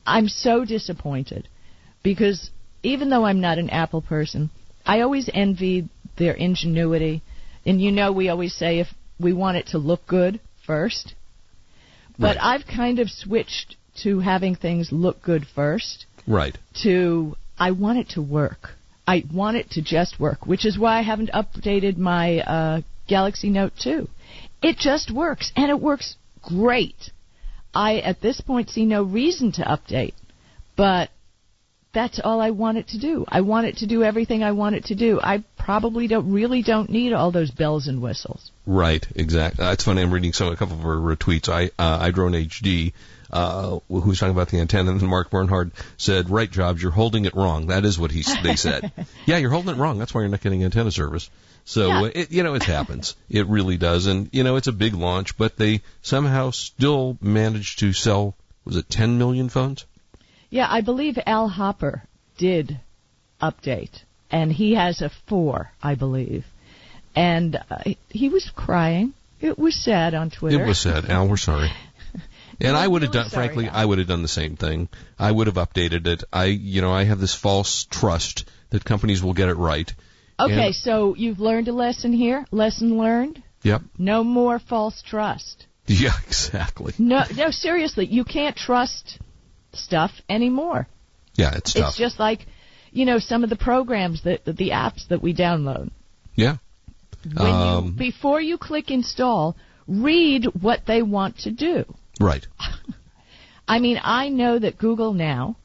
i'm 0.05 0.27
so 0.27 0.65
disappointed 0.65 1.47
because 2.03 2.49
even 2.83 3.09
though 3.09 3.25
i'm 3.25 3.41
not 3.41 3.57
an 3.59 3.69
apple 3.69 4.01
person 4.01 4.49
i 4.85 5.01
always 5.01 5.29
envied 5.33 5.89
their 6.17 6.33
ingenuity 6.33 7.21
and 7.65 7.79
you 7.81 7.91
know 7.91 8.11
we 8.11 8.29
always 8.29 8.55
say 8.55 8.79
if 8.79 8.87
we 9.19 9.33
want 9.33 9.57
it 9.57 9.67
to 9.67 9.77
look 9.77 10.07
good 10.07 10.39
first 10.67 11.15
but 12.19 12.35
Right. 12.35 12.45
i've 12.49 12.67
kind 12.67 12.99
of 12.99 13.09
switched 13.09 13.75
to 14.03 14.19
having 14.19 14.55
things 14.55 14.91
look 14.91 15.23
good 15.23 15.47
first 15.55 16.05
Right. 16.27 16.57
to 16.83 17.35
I 17.57 17.71
want 17.71 17.97
it 17.99 18.09
to 18.09 18.21
work. 18.21 18.75
I 19.07 19.23
want 19.33 19.57
it 19.57 19.71
to 19.71 19.81
just 19.81 20.19
work, 20.19 20.45
which 20.45 20.65
is 20.65 20.77
why 20.77 20.99
I 20.99 21.01
haven't 21.01 21.31
updated 21.31 21.97
my 21.97 22.39
uh, 22.39 22.81
Galaxy 23.07 23.49
Note 23.49 23.71
2. 23.81 24.07
It 24.61 24.77
just 24.77 25.09
works, 25.09 25.51
and 25.55 25.69
it 25.71 25.79
works 25.79 26.15
great. 26.43 27.11
I, 27.73 27.99
at 27.99 28.21
this 28.21 28.41
point, 28.41 28.69
see 28.69 28.85
no 28.85 29.03
reason 29.03 29.53
to 29.53 29.61
update, 29.61 30.13
but 30.75 31.09
that's 31.97 32.19
all 32.23 32.39
I 32.39 32.51
want 32.51 32.77
it 32.77 32.89
to 32.89 32.99
do. 32.99 33.25
I 33.27 33.41
want 33.41 33.65
it 33.65 33.77
to 33.77 33.87
do 33.87 34.03
everything 34.03 34.43
I 34.43 34.51
want 34.51 34.75
it 34.75 34.85
to 34.85 34.95
do. 34.95 35.19
I 35.21 35.43
probably 35.57 36.07
don't 36.07 36.31
really 36.31 36.61
don't 36.61 36.89
need 36.91 37.11
all 37.11 37.31
those 37.31 37.49
bells 37.49 37.87
and 37.87 38.01
whistles. 38.01 38.51
Right, 38.67 39.05
exactly. 39.15 39.65
That's 39.65 39.83
funny. 39.83 40.03
I'm 40.03 40.11
reading 40.13 40.31
some 40.33 40.49
a 40.51 40.55
couple 40.55 40.75
of 40.77 40.83
her 40.83 41.15
tweets. 41.15 41.49
I 41.49 41.71
uh, 41.79 42.05
iDrone 42.05 42.35
HD, 42.47 42.93
uh, 43.31 43.79
who 43.89 44.09
was 44.09 44.19
talking 44.19 44.31
about 44.31 44.49
the 44.49 44.59
antenna, 44.59 44.91
and 44.91 45.01
then 45.01 45.09
Mark 45.09 45.31
Bernhard 45.31 45.71
said, 45.97 46.29
"Right, 46.29 46.49
Jobs, 46.51 46.81
you're 46.83 46.91
holding 46.91 47.25
it 47.25 47.33
wrong." 47.35 47.67
That 47.67 47.83
is 47.83 47.97
what 47.97 48.11
he 48.11 48.23
they 48.43 48.55
said. 48.55 48.91
yeah, 49.25 49.37
you're 49.37 49.49
holding 49.49 49.73
it 49.75 49.77
wrong. 49.77 49.97
That's 49.97 50.13
why 50.13 50.21
you're 50.21 50.29
not 50.29 50.41
getting 50.41 50.63
antenna 50.63 50.91
service. 50.91 51.29
So 51.65 51.87
Yeah. 51.87 52.01
uh, 52.01 52.11
it, 52.13 52.31
you 52.31 52.43
know 52.43 52.53
it 52.53 52.63
happens. 52.63 53.15
it 53.29 53.47
really 53.47 53.77
does, 53.77 54.05
and 54.05 54.29
you 54.31 54.43
know 54.43 54.55
it's 54.55 54.67
a 54.67 54.71
big 54.85 54.93
launch, 54.93 55.35
but 55.35 55.57
they 55.57 55.81
somehow 56.01 56.51
still 56.51 57.17
managed 57.21 57.79
to 57.79 57.91
sell. 57.91 58.35
Was 58.65 58.75
it 58.75 58.87
10 58.89 59.17
million 59.17 59.49
phones? 59.49 59.85
Yeah, 60.49 60.67
I 60.69 60.81
believe 60.81 61.17
Al 61.25 61.47
Hopper 61.49 62.03
did 62.37 62.79
update, 63.41 64.01
and 64.31 64.51
he 64.51 64.75
has 64.75 65.01
a 65.01 65.11
four, 65.27 65.71
I 65.81 65.95
believe. 65.95 66.45
And 67.15 67.55
uh, 67.69 67.83
he 68.09 68.29
was 68.29 68.49
crying. 68.55 69.13
It 69.41 69.57
was 69.57 69.75
sad 69.75 70.13
on 70.13 70.29
Twitter. 70.29 70.63
It 70.63 70.67
was 70.67 70.79
sad. 70.79 71.05
Al, 71.09 71.27
we're 71.27 71.37
sorry. 71.37 71.69
And 72.59 72.75
I 72.75 72.87
would 72.87 73.03
have 73.03 73.13
really 73.13 73.23
done, 73.23 73.29
sorry, 73.29 73.47
frankly, 73.49 73.67
Al. 73.67 73.75
I 73.75 73.85
would 73.85 73.99
have 73.99 74.07
done 74.07 74.23
the 74.23 74.27
same 74.27 74.55
thing. 74.55 74.89
I 75.19 75.31
would 75.31 75.45
have 75.45 75.57
updated 75.57 76.07
it. 76.07 76.23
I, 76.33 76.45
you 76.45 76.81
know, 76.81 76.91
I 76.91 77.03
have 77.03 77.19
this 77.19 77.35
false 77.35 77.85
trust 77.91 78.45
that 78.71 78.83
companies 78.83 79.21
will 79.21 79.33
get 79.33 79.47
it 79.47 79.57
right. 79.57 79.93
Okay, 80.39 80.67
And- 80.67 80.75
so 80.75 81.13
you've 81.15 81.39
learned 81.39 81.67
a 81.67 81.71
lesson 81.73 82.13
here. 82.13 82.47
Lesson 82.49 82.97
learned. 82.97 83.43
Yep. 83.61 83.83
No 83.99 84.23
more 84.23 84.57
false 84.59 85.03
trust. 85.03 85.65
Yeah, 85.89 86.13
exactly. 86.25 86.93
No, 86.97 87.23
no, 87.35 87.49
seriously, 87.51 88.07
you 88.07 88.25
can't 88.25 88.57
trust 88.57 89.19
stuff 89.77 90.11
anymore. 90.29 90.87
Yeah, 91.35 91.55
it's 91.55 91.73
tough. 91.73 91.89
It's 91.89 91.97
just 91.97 92.19
like, 92.19 92.45
you 92.91 93.05
know, 93.05 93.19
some 93.19 93.43
of 93.43 93.49
the 93.49 93.55
programs 93.55 94.23
that 94.23 94.45
the 94.45 94.71
apps 94.71 95.07
that 95.09 95.21
we 95.21 95.33
download. 95.33 95.91
yeah. 96.35 96.57
When 97.25 97.37
Um, 97.45 97.85
you 97.85 97.91
before 97.91 98.39
you 98.41 98.57
click 98.57 98.89
install, 98.91 99.55
read 99.87 100.45
what 100.61 100.81
they 100.85 101.01
want 101.01 101.39
to 101.39 101.51
do. 101.51 101.83
Right. 102.19 102.45
I 103.67 103.79
mean, 103.79 103.99
I 104.01 104.29
know 104.29 104.57
that 104.59 104.77
Google 104.77 105.13
now 105.13 105.57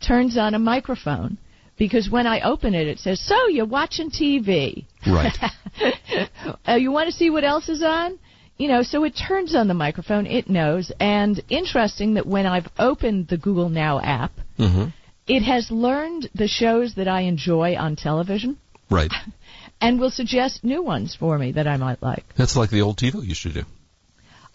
turns 0.00 0.38
on 0.38 0.54
a 0.54 0.58
microphone 0.58 1.36
because 1.76 2.08
when 2.08 2.26
I 2.26 2.40
open 2.40 2.74
it, 2.74 2.86
it 2.88 2.98
says, 3.00 3.20
"So 3.20 3.48
you're 3.48 3.66
watching 3.66 4.10
TV." 4.10 4.86
Right. 5.06 5.36
uh, 6.68 6.74
you 6.74 6.90
want 6.90 7.10
to 7.10 7.12
see 7.16 7.28
what 7.28 7.44
else 7.44 7.68
is 7.68 7.82
on? 7.82 8.18
You 8.60 8.68
know, 8.68 8.82
so 8.82 9.04
it 9.04 9.12
turns 9.16 9.54
on 9.54 9.68
the 9.68 9.74
microphone. 9.74 10.26
It 10.26 10.50
knows. 10.50 10.92
And 11.00 11.42
interesting 11.48 12.14
that 12.14 12.26
when 12.26 12.44
I've 12.44 12.68
opened 12.78 13.28
the 13.28 13.38
Google 13.38 13.70
Now 13.70 14.00
app, 14.00 14.32
hmm 14.58 14.88
it 15.26 15.42
has 15.44 15.70
learned 15.70 16.28
the 16.34 16.48
shows 16.48 16.94
that 16.96 17.06
I 17.06 17.20
enjoy 17.22 17.76
on 17.76 17.94
television 17.94 18.58
Right. 18.90 19.12
and 19.80 20.00
will 20.00 20.10
suggest 20.10 20.64
new 20.64 20.82
ones 20.82 21.14
for 21.14 21.38
me 21.38 21.52
that 21.52 21.66
I 21.68 21.76
might 21.76 22.02
like. 22.02 22.24
That's 22.36 22.56
like 22.56 22.70
the 22.70 22.80
old 22.82 22.96
TiVo 22.98 23.24
used 23.24 23.42
to 23.44 23.52
do. 23.52 23.62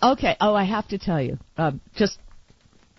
Okay. 0.03 0.35
Oh, 0.41 0.53
I 0.53 0.65
have 0.65 0.87
to 0.89 0.97
tell 0.97 1.21
you. 1.21 1.39
Uh, 1.57 1.71
just 1.95 2.19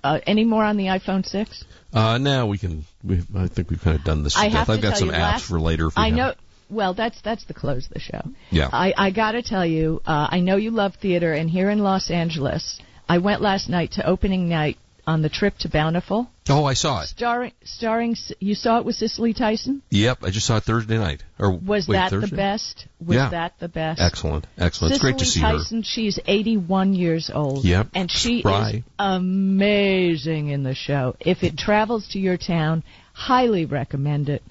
uh, 0.03 0.19
any 0.27 0.45
more 0.45 0.65
on 0.65 0.77
the 0.77 0.87
iPhone 0.87 1.25
6? 1.25 1.65
Uh, 1.93 2.19
now 2.19 2.47
we 2.47 2.59
can. 2.59 2.85
We, 3.05 3.23
I 3.37 3.47
think 3.49 3.71
we've 3.71 3.81
kind 3.81 3.97
of 3.99 4.05
done 4.05 4.25
this. 4.25 4.37
I 4.37 4.49
have 4.49 4.69
I've 4.71 4.83
got 4.83 4.97
some 4.97 5.11
apps 5.11 5.21
last- 5.21 5.49
for 5.49 5.61
later. 5.61 5.91
I 5.97 6.11
know. 6.11 6.31
it. 6.31 6.39
Well, 6.71 6.95
that's 6.95 7.21
that's 7.23 7.45
the 7.45 7.55
close 7.55 7.87
of 7.87 7.93
the 7.95 8.01
show. 8.01 8.23
Yeah. 8.51 8.69
I 8.73 8.93
I 8.97 9.11
got 9.11 9.33
to 9.33 9.43
tell 9.43 9.65
you, 9.67 10.01
uh, 10.07 10.29
I 10.31 10.41
know 10.41 10.57
you 10.57 10.71
love 10.71 10.95
theater, 10.97 11.33
and 11.33 11.49
here 11.51 11.71
in 11.71 11.79
Los 11.81 12.11
Angeles, 12.11 12.79
I 13.09 13.19
went 13.19 13.41
last 13.43 13.69
night 13.69 13.93
to 13.93 14.07
opening 14.07 14.49
night 14.49 14.79
on 15.09 15.23
the 15.23 15.29
trip 15.29 15.57
to 15.57 15.69
Bountiful, 15.69 16.29
Oh, 16.49 16.65
I 16.65 16.75
saw 16.75 17.03
it. 17.03 17.07
starring 17.07 17.53
starring. 17.63 18.17
You 18.41 18.57
saw 18.57 18.81
it 18.81 18.85
with 18.85 18.97
Cicely 18.97 19.33
Tyson. 19.35 19.81
Yep, 19.91 20.19
I 20.25 20.31
just 20.31 20.47
saw 20.47 20.57
it 20.57 20.65
Thursday 20.65 20.99
night. 20.99 21.23
Or 21.39 21.53
Was 21.53 21.87
wait, 21.87 21.95
that 21.95 22.11
Thursday? 22.11 22.31
the 22.31 22.37
best? 22.37 22.87
Was 22.99 23.15
Yeah. 23.15 23.29
that 23.29 23.53
the 23.61 23.69
best? 23.69 24.01
Excellent, 24.01 24.49
excellent. 24.59 24.95
It's 24.95 25.01
great 25.01 25.19
to 25.19 25.25
see 25.25 25.41
Tyson, 25.41 25.83
she's 25.85 26.19
81 26.27 26.95
years 26.95 27.31
old. 27.33 27.65
Yep, 27.65 27.91
And 27.95 28.11
she 28.11 28.41
spry. 28.41 28.71
is 28.71 28.83
amazing 28.99 30.49
in 30.49 30.63
the 30.65 30.75
show. 30.75 31.15
If 31.21 31.43
it 31.45 31.57
travels 31.57 32.09
to 32.09 32.19
your 32.19 32.37
town, 32.37 32.83
highly 33.13 33.65
recommend 33.65 34.29
it. 34.29 34.43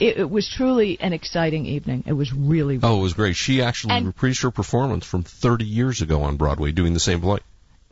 It, 0.00 0.16
it 0.18 0.30
was 0.30 0.48
truly 0.48 0.98
an 1.00 1.12
exciting 1.12 1.66
evening. 1.66 2.04
It 2.06 2.14
was 2.14 2.32
really. 2.32 2.80
Oh, 2.82 2.98
it 2.98 3.02
was 3.02 3.12
great. 3.14 3.36
She 3.36 3.62
actually 3.62 3.94
And- 3.94 4.14
reprised 4.14 4.42
her 4.42 4.50
performance 4.50 5.04
from 5.06 5.22
30 5.22 5.64
years 5.64 6.00
ago 6.02 6.22
on 6.22 6.36
Broadway, 6.36 6.72
doing 6.72 6.94
the 6.94 7.00
same 7.00 7.20
play. 7.20 7.40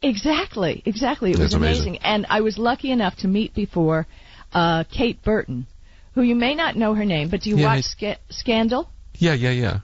Exactly, 0.02 0.82
exactly. 0.86 1.30
It 1.30 1.38
That's 1.38 1.46
was 1.46 1.54
amazing. 1.54 1.98
And 1.98 2.26
I 2.30 2.40
was 2.40 2.56
lucky 2.56 2.90
enough 2.92 3.16
to 3.18 3.28
meet 3.28 3.54
before 3.54 4.06
uh, 4.52 4.84
Kate 4.84 5.22
Burton, 5.22 5.66
who 6.14 6.22
you 6.22 6.34
may 6.36 6.54
not 6.54 6.76
know 6.76 6.94
her 6.94 7.04
name, 7.04 7.28
but 7.28 7.40
do 7.42 7.50
you 7.50 7.56
Yeah, 7.58 7.66
watch 7.66 7.78
I- 7.78 7.80
Sca- 7.80 8.18
Scandal? 8.30 8.88
Yeah, 9.16 9.34
yeah, 9.34 9.50
yeah. 9.50 9.80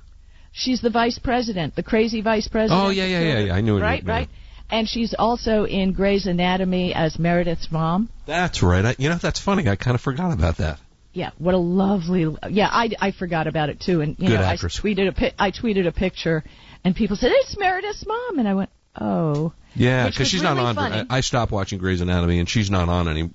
She's 0.53 0.81
the 0.81 0.91
vice 0.91 1.19
president, 1.19 1.75
the 1.75 1.83
crazy 1.83 2.21
vice 2.21 2.47
president. 2.47 2.81
Oh, 2.87 2.91
yeah, 2.91 3.07
yeah, 3.07 3.21
yeah, 3.21 3.39
yeah. 3.47 3.55
I 3.55 3.61
knew 3.61 3.77
it. 3.77 3.81
Right, 3.81 4.05
yeah. 4.05 4.11
right. 4.11 4.29
And 4.71 4.89
she's 4.89 5.15
also 5.19 5.65
in 5.67 5.93
Grey's 5.93 6.27
Anatomy 6.27 6.95
as 6.95 7.19
Meredith's 7.19 7.71
mom. 7.73 8.09
That's 8.25 8.63
right. 8.63 8.85
I, 8.85 8.95
you 8.99 9.09
know, 9.09 9.17
that's 9.17 9.41
funny. 9.41 9.69
I 9.69 9.75
kind 9.77 9.97
of 9.97 10.01
forgot 10.01 10.33
about 10.33 10.59
that. 10.59 10.79
Yeah, 11.15 11.31
what 11.39 11.55
a 11.55 11.59
lovely. 11.59 12.27
Yeah, 12.51 12.69
I, 12.71 12.91
I 13.01 13.13
forgot 13.13 13.47
about 13.47 13.69
it 13.71 13.81
too, 13.81 14.01
and 14.01 14.17
you 14.19 14.29
Good 14.29 14.41
know 14.41 14.45
actress. 14.45 14.79
I 14.79 14.83
tweeted 14.83 15.09
a 15.09 15.13
pi- 15.13 15.33
I 15.39 15.51
tweeted 15.53 15.87
a 15.87 15.93
picture, 15.93 16.45
and 16.85 16.95
people 16.95 17.17
said 17.17 17.31
it's 17.33 17.57
Meredith's 17.57 18.05
mom, 18.07 18.39
and 18.41 18.49
I 18.49 18.55
went, 18.55 18.71
oh. 19.01 19.53
Yeah, 19.77 20.07
because 20.09 20.29
she's 20.29 20.43
really 20.43 20.57
not 20.57 20.67
on. 20.67 20.75
funny. 20.75 21.07
I, 21.11 21.21
stopped 21.21 21.51
watching 21.51 21.79
Grey's 21.79 22.01
Anatomy, 22.01 22.39
and 22.41 22.49
she's 22.49 22.71
not 22.71 22.89
on 22.89 23.09
any. 23.09 23.31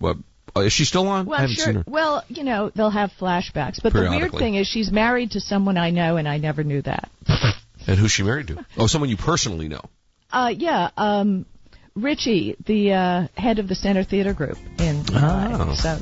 Oh, 0.55 0.61
is 0.61 0.73
she 0.73 0.85
still 0.85 1.07
on? 1.07 1.25
Well, 1.25 1.37
I 1.37 1.41
haven't 1.41 1.55
sure. 1.55 1.65
seen 1.65 1.75
her. 1.75 1.83
Well, 1.87 2.23
you 2.29 2.43
know, 2.43 2.71
they'll 2.73 2.89
have 2.89 3.11
flashbacks. 3.19 3.81
But 3.83 3.93
the 3.93 4.01
weird 4.09 4.31
thing 4.31 4.55
is, 4.55 4.67
she's 4.67 4.91
married 4.91 5.31
to 5.31 5.39
someone 5.41 5.77
I 5.77 5.89
know, 5.91 6.17
and 6.17 6.27
I 6.27 6.37
never 6.37 6.63
knew 6.63 6.81
that. 6.83 7.09
And 7.87 7.97
who's 7.97 8.11
she 8.11 8.21
married 8.23 8.47
to? 8.47 8.63
Oh, 8.77 8.85
someone 8.85 9.09
you 9.09 9.17
personally 9.17 9.67
know. 9.67 9.81
Uh, 10.31 10.53
yeah, 10.55 10.89
um, 10.95 11.45
Richie, 11.95 12.55
the 12.65 12.93
uh, 12.93 13.27
head 13.35 13.57
of 13.57 13.67
the 13.67 13.73
Center 13.73 14.03
Theater 14.03 14.33
Group 14.33 14.57
in. 14.77 14.97
Uh, 15.15 15.65
Oh. 15.69 15.75
so 15.75 15.97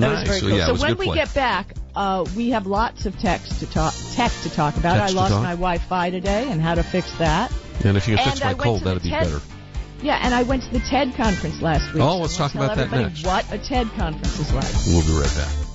Nice. 0.00 0.28
was 0.28 0.28
very 0.28 0.40
So, 0.40 0.48
cool. 0.48 0.58
yeah, 0.58 0.66
so 0.66 0.82
when 0.82 0.96
we 0.98 1.14
get 1.14 1.32
back, 1.34 1.74
uh, 1.94 2.24
we 2.36 2.50
have 2.50 2.66
lots 2.66 3.06
of 3.06 3.18
text 3.18 3.60
to 3.60 3.66
talk 3.66 3.94
tech 4.14 4.32
to 4.42 4.50
talk 4.50 4.76
about. 4.76 4.98
Text 4.98 5.14
I 5.14 5.18
lost 5.18 5.32
my 5.34 5.50
Wi-Fi 5.52 6.10
today, 6.10 6.48
and 6.50 6.60
how 6.60 6.74
to 6.74 6.82
fix 6.82 7.10
that. 7.18 7.52
And 7.84 7.96
if 7.96 8.08
you 8.08 8.16
can 8.16 8.26
fix 8.28 8.42
I 8.42 8.52
my 8.52 8.54
cold, 8.54 8.82
that'd 8.82 9.02
be 9.02 9.10
TED 9.10 9.24
better. 9.24 9.40
Yeah, 10.02 10.18
and 10.22 10.34
I 10.34 10.42
went 10.42 10.62
to 10.64 10.70
the 10.70 10.80
TED 10.80 11.14
conference 11.14 11.62
last 11.62 11.92
week. 11.94 12.02
Oh, 12.02 12.18
let's 12.18 12.36
talk 12.36 12.54
about 12.54 12.76
that 12.76 12.90
next. 12.90 13.24
What 13.24 13.50
a 13.50 13.58
TED 13.58 13.88
conference 13.96 14.38
is 14.38 14.52
like. 14.52 14.64
We'll 14.86 15.02
be 15.06 15.18
right 15.18 15.34
back. 15.36 15.66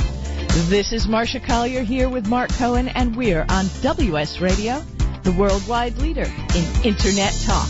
This 0.70 0.92
is 0.92 1.08
Marcia 1.08 1.40
Collier 1.40 1.82
here 1.82 2.10
with 2.10 2.28
Mark 2.28 2.52
Cohen, 2.52 2.90
and 2.90 3.16
we're 3.16 3.46
on 3.50 3.66
WS 3.82 4.42
Radio, 4.42 4.80
the 5.24 5.32
worldwide 5.32 5.98
leader 5.98 6.26
in 6.56 6.66
Internet 6.84 7.34
talk. 7.46 7.70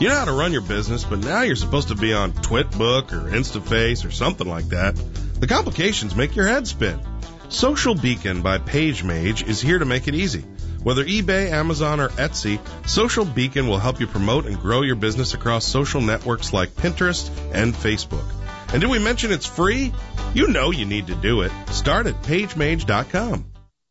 You 0.00 0.08
know 0.08 0.14
how 0.14 0.26
to 0.26 0.32
run 0.32 0.52
your 0.52 0.62
business, 0.62 1.02
but 1.02 1.18
now 1.18 1.42
you're 1.42 1.56
supposed 1.56 1.88
to 1.88 1.96
be 1.96 2.12
on 2.12 2.32
Twitbook 2.32 3.10
or 3.10 3.32
InstaFace 3.32 4.06
or 4.06 4.12
something 4.12 4.46
like 4.46 4.68
that. 4.68 4.94
The 5.40 5.48
complications 5.48 6.14
make 6.14 6.36
your 6.36 6.46
head 6.46 6.68
spin. 6.68 7.00
Social 7.48 7.96
Beacon 7.96 8.42
by 8.42 8.58
PageMage 8.58 9.48
is 9.48 9.60
here 9.60 9.80
to 9.80 9.84
make 9.84 10.06
it 10.06 10.14
easy. 10.14 10.44
Whether 10.84 11.04
eBay, 11.04 11.50
Amazon, 11.50 11.98
or 11.98 12.10
Etsy, 12.10 12.60
Social 12.86 13.24
Beacon 13.24 13.66
will 13.66 13.80
help 13.80 13.98
you 13.98 14.06
promote 14.06 14.46
and 14.46 14.60
grow 14.60 14.82
your 14.82 14.94
business 14.94 15.34
across 15.34 15.66
social 15.66 16.00
networks 16.00 16.52
like 16.52 16.76
Pinterest 16.76 17.28
and 17.52 17.74
Facebook. 17.74 18.30
And 18.72 18.80
did 18.80 18.90
we 18.90 19.00
mention 19.00 19.32
it's 19.32 19.46
free? 19.46 19.92
You 20.32 20.46
know 20.46 20.70
you 20.70 20.84
need 20.84 21.08
to 21.08 21.16
do 21.16 21.40
it. 21.40 21.50
Start 21.70 22.06
at 22.06 22.22
pagemage.com. 22.22 23.46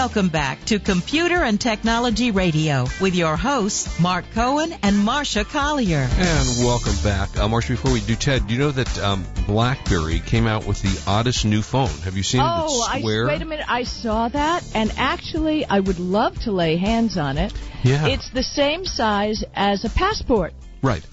Welcome 0.00 0.30
back 0.30 0.64
to 0.64 0.78
Computer 0.78 1.44
and 1.44 1.60
Technology 1.60 2.30
Radio 2.30 2.86
with 3.02 3.14
your 3.14 3.36
hosts, 3.36 4.00
Mark 4.00 4.24
Cohen 4.32 4.74
and 4.82 4.98
Marcia 4.98 5.44
Collier. 5.44 6.08
And 6.10 6.64
welcome 6.64 6.94
back. 7.04 7.36
Uh, 7.36 7.46
Marcia, 7.48 7.74
before 7.74 7.92
we 7.92 8.00
do 8.00 8.16
Ted, 8.16 8.46
do 8.46 8.54
you 8.54 8.60
know 8.60 8.70
that 8.70 8.98
um, 8.98 9.26
BlackBerry 9.46 10.20
came 10.20 10.46
out 10.46 10.66
with 10.66 10.80
the 10.80 11.02
oddest 11.06 11.44
new 11.44 11.60
phone? 11.60 11.90
Have 12.04 12.16
you 12.16 12.22
seen 12.22 12.40
oh, 12.42 12.64
it? 12.64 12.64
It's 12.64 12.88
I, 12.88 13.26
wait 13.26 13.42
a 13.42 13.44
minute. 13.44 13.66
I 13.68 13.82
saw 13.82 14.28
that, 14.28 14.64
and 14.74 14.90
actually, 14.96 15.66
I 15.66 15.80
would 15.80 16.00
love 16.00 16.34
to 16.44 16.50
lay 16.50 16.78
hands 16.78 17.18
on 17.18 17.36
it. 17.36 17.52
Yeah. 17.84 18.06
It's 18.06 18.30
the 18.30 18.42
same 18.42 18.86
size 18.86 19.44
as 19.54 19.84
a 19.84 19.90
passport, 19.90 20.54
Right. 20.80 21.04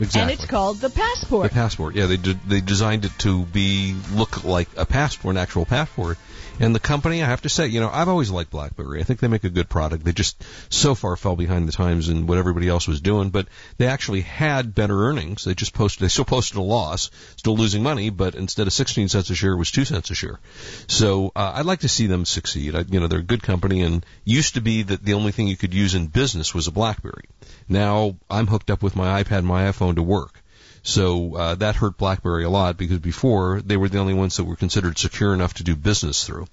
Exactly. 0.00 0.20
and 0.20 0.30
it's 0.30 0.48
called 0.48 0.78
the 0.78 0.90
passport. 0.90 1.50
The 1.50 1.54
passport. 1.54 1.94
Yeah, 1.94 2.06
they 2.06 2.16
did, 2.16 2.40
they 2.48 2.60
designed 2.60 3.04
it 3.04 3.12
to 3.18 3.44
be 3.46 3.96
look 4.12 4.44
like 4.44 4.68
a 4.76 4.86
passport, 4.86 5.34
an 5.34 5.40
actual 5.40 5.64
passport. 5.64 6.18
And 6.60 6.74
the 6.74 6.80
company, 6.80 7.22
I 7.22 7.26
have 7.26 7.42
to 7.42 7.48
say, 7.48 7.68
you 7.68 7.80
know, 7.80 7.90
I've 7.92 8.08
always 8.08 8.30
liked 8.30 8.50
BlackBerry. 8.50 9.00
I 9.00 9.04
think 9.04 9.20
they 9.20 9.28
make 9.28 9.44
a 9.44 9.50
good 9.50 9.68
product. 9.68 10.04
They 10.04 10.12
just 10.12 10.42
so 10.68 10.94
far 10.94 11.16
fell 11.16 11.36
behind 11.36 11.68
the 11.68 11.72
times 11.72 12.08
in 12.08 12.26
what 12.26 12.38
everybody 12.38 12.68
else 12.68 12.88
was 12.88 13.00
doing, 13.00 13.30
but 13.30 13.46
they 13.76 13.86
actually 13.86 14.22
had 14.22 14.74
better 14.74 15.06
earnings. 15.06 15.44
They 15.44 15.54
just 15.54 15.72
posted, 15.72 16.04
they 16.04 16.08
still 16.08 16.24
posted 16.24 16.58
a 16.58 16.62
loss, 16.62 17.10
still 17.36 17.56
losing 17.56 17.82
money, 17.82 18.10
but 18.10 18.34
instead 18.34 18.66
of 18.66 18.72
16 18.72 19.08
cents 19.08 19.30
a 19.30 19.34
share, 19.34 19.52
it 19.52 19.56
was 19.56 19.70
2 19.70 19.84
cents 19.84 20.10
a 20.10 20.14
share. 20.14 20.40
So, 20.88 21.32
uh, 21.36 21.52
I'd 21.54 21.66
like 21.66 21.80
to 21.80 21.88
see 21.88 22.06
them 22.06 22.24
succeed. 22.24 22.74
I, 22.74 22.84
you 22.88 22.98
know, 22.98 23.06
they're 23.06 23.20
a 23.20 23.22
good 23.22 23.42
company 23.42 23.82
and 23.82 24.04
used 24.24 24.54
to 24.54 24.60
be 24.60 24.82
that 24.82 25.04
the 25.04 25.14
only 25.14 25.32
thing 25.32 25.46
you 25.46 25.56
could 25.56 25.74
use 25.74 25.94
in 25.94 26.06
business 26.06 26.54
was 26.54 26.66
a 26.66 26.72
BlackBerry. 26.72 27.24
Now, 27.68 28.16
I'm 28.28 28.46
hooked 28.46 28.70
up 28.70 28.82
with 28.82 28.96
my 28.96 29.22
iPad 29.22 29.38
and 29.38 29.46
my 29.46 29.70
iPhone 29.70 29.94
to 29.94 30.02
work. 30.02 30.42
So 30.88 31.34
uh, 31.36 31.54
that 31.56 31.76
hurt 31.76 31.98
BlackBerry 31.98 32.44
a 32.44 32.48
lot 32.50 32.78
because 32.78 32.98
before 32.98 33.60
they 33.60 33.76
were 33.76 33.88
the 33.90 33.98
only 33.98 34.14
ones 34.14 34.36
that 34.38 34.44
were 34.44 34.56
considered 34.56 34.96
secure 34.96 35.34
enough 35.34 35.54
to 35.54 35.64
do 35.64 35.76
business 35.76 36.24
through. 36.26 36.46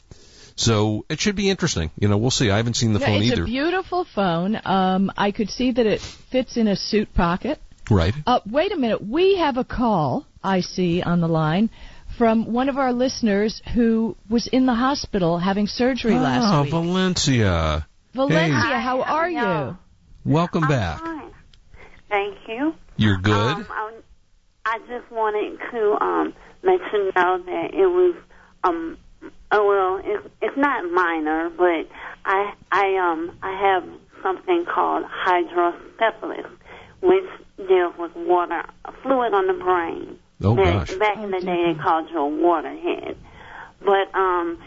So 0.57 1.05
it 1.09 1.19
should 1.21 1.35
be 1.37 1.49
interesting. 1.49 1.89
You 1.97 2.07
know, 2.09 2.17
we'll 2.17 2.31
see. 2.31 2.49
I 2.51 2.57
haven't 2.57 2.75
seen 2.75 2.91
the 2.93 2.99
No, 2.99 3.05
phone 3.05 3.21
it's 3.21 3.31
either. 3.31 3.43
a 3.43 3.45
beautiful 3.45 4.05
phone. 4.15 4.59
Um, 4.65 5.09
I 5.17 5.31
could 5.31 5.49
see 5.49 5.71
that 5.71 5.85
it 5.85 6.01
fits 6.31 6.57
in 6.57 6.67
a 6.67 6.75
suit 6.75 7.13
pocket. 7.13 7.59
right. 7.89 8.13
Uh, 8.27 8.39
wait 8.49 8.71
a 8.73 8.77
minute. 8.77 9.01
We 9.05 9.37
have 9.37 9.55
a 9.57 9.63
call 9.63 10.25
I 10.43 10.59
see 10.61 11.01
on 11.01 11.21
the 11.21 11.27
line 11.29 11.69
from 12.17 12.51
one 12.51 12.67
of 12.69 12.77
our 12.77 12.91
listeners 12.93 13.61
who 13.73 14.15
was 14.29 14.47
in 14.47 14.65
the 14.65 14.73
hospital 14.75 15.37
having 15.37 15.67
surgery 15.67 16.15
last 16.15 16.43
Ah, 16.45 16.61
week. 16.63 16.71
Valencia. 16.71 17.87
Valencia, 18.13 18.75
Hey. 18.75 18.81
how 18.81 19.01
are 19.01 19.29
you? 19.29 19.77
Welcome 20.25 20.67
back. 20.67 21.01
Thank 22.09 22.37
you. 22.47 22.73
You're 22.97 23.17
good. 23.17 23.57
Um, 23.57 23.67
I, 24.65 24.79
just 24.87 25.11
wanted 25.11 25.59
to 25.71 26.03
um, 26.03 26.33
let 26.63 26.79
you 26.91 27.11
know 27.15 27.37
that 27.45 27.69
it 27.73 27.87
was 27.87 28.15
um, 28.63 28.97
oh 29.51 29.67
well, 29.67 30.01
it's, 30.03 30.27
it's 30.41 30.57
not 30.57 30.91
minor, 30.91 31.49
but 31.49 31.87
I 32.25 32.53
I 32.71 32.95
um 32.97 33.37
I 33.41 33.51
have 33.61 33.83
something 34.23 34.65
called 34.65 35.05
hydrocephalus, 35.07 36.49
which 37.01 37.25
deals 37.67 37.93
with 37.97 38.15
water 38.15 38.63
fluid 39.03 39.33
on 39.33 39.47
the 39.47 39.53
brain. 39.53 40.19
Oh, 40.43 40.55
That- 40.55 40.87
gosh. 40.87 40.97
Back 40.97 41.17
in 41.17 41.31
the 41.31 41.39
day, 41.39 41.73
they 41.73 41.79
called 41.81 42.09
you 42.09 42.19
a 42.19 42.27
waterhead, 42.27 43.17
but 43.79 44.13
um. 44.17 44.59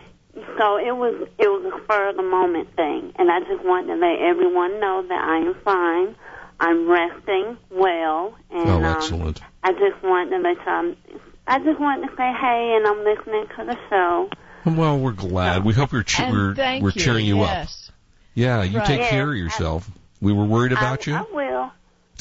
So 0.57 0.77
it 0.77 0.95
was 0.95 1.27
it 1.39 1.49
was 1.49 1.73
a 1.75 1.83
spur 1.83 2.11
of 2.11 2.17
the 2.17 2.23
moment 2.23 2.69
thing, 2.77 3.13
and 3.19 3.29
I 3.29 3.41
just 3.41 3.65
wanted 3.65 3.89
to 3.89 3.95
let 3.97 4.21
everyone 4.21 4.79
know 4.79 5.05
that 5.09 5.21
I 5.21 5.39
am 5.39 5.55
fine. 5.65 6.15
I'm 6.61 6.89
resting 6.89 7.57
well, 7.71 8.37
and 8.51 8.69
oh, 8.69 8.85
um, 8.85 8.97
excellent. 8.97 9.41
I 9.69 9.73
just 9.73 10.03
wanted 10.03 10.31
to 10.31 10.39
let 10.39 10.57
you. 10.67 11.21
I 11.47 11.59
just 11.59 11.79
wanted 11.79 12.09
to 12.09 12.17
say 12.17 12.33
hey, 12.41 12.75
and 12.77 12.87
I'm 12.87 13.05
listening 13.05 13.45
to 13.57 13.65
the 13.67 13.77
show. 13.91 14.31
Well, 14.65 14.99
we're 14.99 15.13
glad. 15.13 15.63
We 15.63 15.75
hope 15.75 15.93
we're 15.93 16.03
che- 16.05 16.31
we're, 16.31 16.55
we're 16.81 16.91
you, 16.91 16.91
cheering 16.93 17.27
you 17.27 17.43
up. 17.43 17.51
yes. 17.51 17.91
Yeah, 18.35 18.63
you 18.63 18.79
Right. 18.79 18.87
take 18.87 19.01
Yes, 19.01 19.11
care 19.11 19.31
of 19.31 19.37
yourself. 19.37 19.91
We 20.23 20.33
were 20.33 20.47
worried 20.47 20.73
about 20.73 21.07
I, 21.07 21.11
you. 21.11 21.17
I 21.17 21.25
will. 21.33 21.71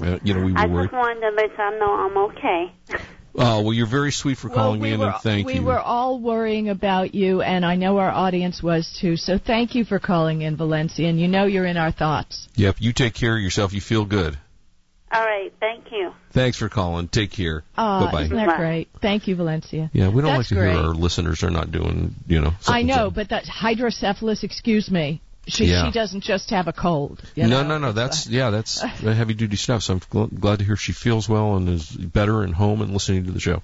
Uh, 0.02 0.20
you 0.24 0.34
know, 0.34 0.46
we 0.46 0.54
I 0.56 0.66
were 0.66 0.74
worried. 0.74 0.84
just 0.90 0.94
wanted 0.94 1.22
to 1.22 1.30
let 1.36 1.52
you 1.52 1.80
know 1.80 1.94
I'm 1.94 2.18
okay. 2.18 2.72
Oh, 3.40 3.62
well, 3.62 3.74
you're 3.74 3.88
very 3.88 4.12
sweet 4.12 4.38
for 4.38 4.50
Well, 4.50 4.58
calling 4.58 4.82
we 4.82 4.90
me 4.90 4.94
in, 4.96 5.02
and 5.02 5.16
thank 5.22 5.46
we 5.48 5.54
you. 5.54 5.62
We 5.62 5.68
were 5.68 5.80
all 5.80 6.20
worrying 6.20 6.68
about 6.70 7.16
you, 7.16 7.42
and 7.42 7.66
I 7.66 7.76
know 7.76 7.98
our 8.00 8.10
audience 8.10 8.62
was 8.62 8.98
too. 9.00 9.16
So 9.16 9.38
thank 9.38 9.74
you 9.74 9.86
for 9.86 10.00
calling 10.00 10.42
in, 10.42 10.58
Valencia, 10.58 11.08
and 11.08 11.18
you 11.20 11.28
know 11.30 11.46
you're 11.46 11.66
in 11.66 11.78
our 11.78 11.92
thoughts. 11.92 12.50
Yep, 12.56 12.76
you 12.80 12.92
take 12.94 13.14
care 13.14 13.36
of 13.38 13.42
yourself. 13.42 13.74
You 13.74 13.82
feel 13.82 14.06
good. 14.06 14.38
All 15.12 15.22
right, 15.24 15.54
thank 15.60 15.92
you. 15.92 16.12
Thanks 16.32 16.58
for 16.58 16.68
calling. 16.68 17.08
Take 17.08 17.32
care. 17.32 17.64
Uh, 17.78 18.06
Bye 18.06 18.12
bye. 18.12 18.22
Isn't 18.24 18.36
that 18.36 18.58
great? 18.58 18.90
Thank 19.02 19.28
you, 19.28 19.36
Valencia. 19.38 19.90
Yeah, 19.94 20.10
we 20.10 20.22
don't 20.22 20.26
That's 20.32 20.38
like 20.40 20.48
to 20.48 20.56
great. 20.56 20.72
hear 20.74 20.80
our 20.82 20.94
listeners 20.94 21.44
are 21.44 21.50
not 21.50 21.72
doing, 21.72 22.14
you 22.28 22.42
know. 22.42 22.50
I 22.50 22.62
something- 22.62 22.88
know, 22.88 23.10
but 23.10 23.30
that 23.30 23.46
hydrocephalus, 23.46 24.44
excuse 24.44 24.92
me, 24.92 25.22
she, 25.48 25.66
Yeah. 25.68 25.86
she 25.86 25.92
doesn't 25.94 26.26
just 26.26 26.50
have 26.50 26.68
a 26.68 26.74
cold. 26.74 27.22
you 27.36 27.48
no, 27.48 27.62
know? 27.64 27.70
no, 27.70 27.78
no. 27.78 27.92
That's 27.94 28.28
yeah, 28.30 28.50
that's 28.50 28.82
heavy 28.82 29.34
duty 29.34 29.56
stuff. 29.56 29.84
So 29.84 29.94
I'm 29.94 30.00
gl- 30.02 30.38
glad 30.40 30.60
to 30.60 30.66
hear 30.66 30.76
she 30.76 30.92
feels 30.92 31.30
well 31.30 31.56
and 31.56 31.70
is 31.70 31.88
better 31.90 32.44
and 32.44 32.54
home 32.54 32.82
and 32.82 32.92
listening 32.92 33.26
to 33.28 33.32
the 33.32 33.40
show. 33.40 33.62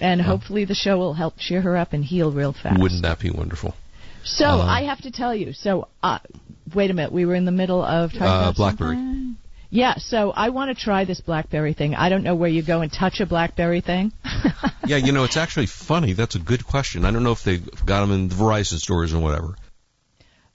And 0.00 0.22
hopefully 0.22 0.64
the 0.64 0.76
show 0.76 0.96
will 0.96 1.14
help 1.14 1.34
cheer 1.38 1.60
her 1.60 1.76
up 1.76 1.92
and 1.92 2.04
heal 2.04 2.30
real 2.30 2.52
fast. 2.52 2.78
Wouldn't 2.80 3.02
that 3.02 3.18
be 3.18 3.30
wonderful? 3.30 3.74
So 4.22 4.44
Uh, 4.46 4.58
I 4.64 4.82
have 4.84 5.00
to 5.02 5.10
tell 5.10 5.34
you. 5.34 5.52
So 5.54 5.88
uh, 6.04 6.20
wait 6.72 6.92
a 6.92 6.94
minute, 6.94 7.10
we 7.10 7.24
were 7.26 7.34
in 7.34 7.44
the 7.46 7.50
middle 7.50 7.82
of 7.82 8.12
talking 8.12 8.28
Uh, 8.28 8.38
about 8.42 8.54
BlackBerry. 8.54 8.94
something? 8.94 9.36
Yeah. 9.70 9.96
So 9.98 10.30
I 10.30 10.48
want 10.50 10.76
to 10.76 10.82
try 10.82 11.04
this 11.04 11.20
BlackBerry 11.20 11.74
thing. 11.74 11.94
I 11.94 12.08
don't 12.08 12.22
know 12.22 12.34
where 12.34 12.48
you 12.48 12.62
go 12.62 12.80
and 12.80 12.92
touch 12.92 13.20
a 13.20 13.26
BlackBerry 13.26 13.80
thing. 13.80 14.12
Yeah, 14.86 14.96
you 14.96 15.12
know, 15.12 15.24
it's 15.24 15.36
actually 15.36 15.66
funny. 15.66 16.14
That's 16.14 16.34
a 16.34 16.38
good 16.38 16.64
question. 16.66 17.04
I 17.04 17.10
don't 17.10 17.22
know 17.22 17.32
if 17.32 17.44
they 17.44 17.58
got 17.58 18.00
them 18.00 18.10
in 18.10 18.28
the 18.28 18.34
Verizon 18.34 18.78
stores 18.78 19.12
or 19.12 19.18
whatever. 19.18 19.54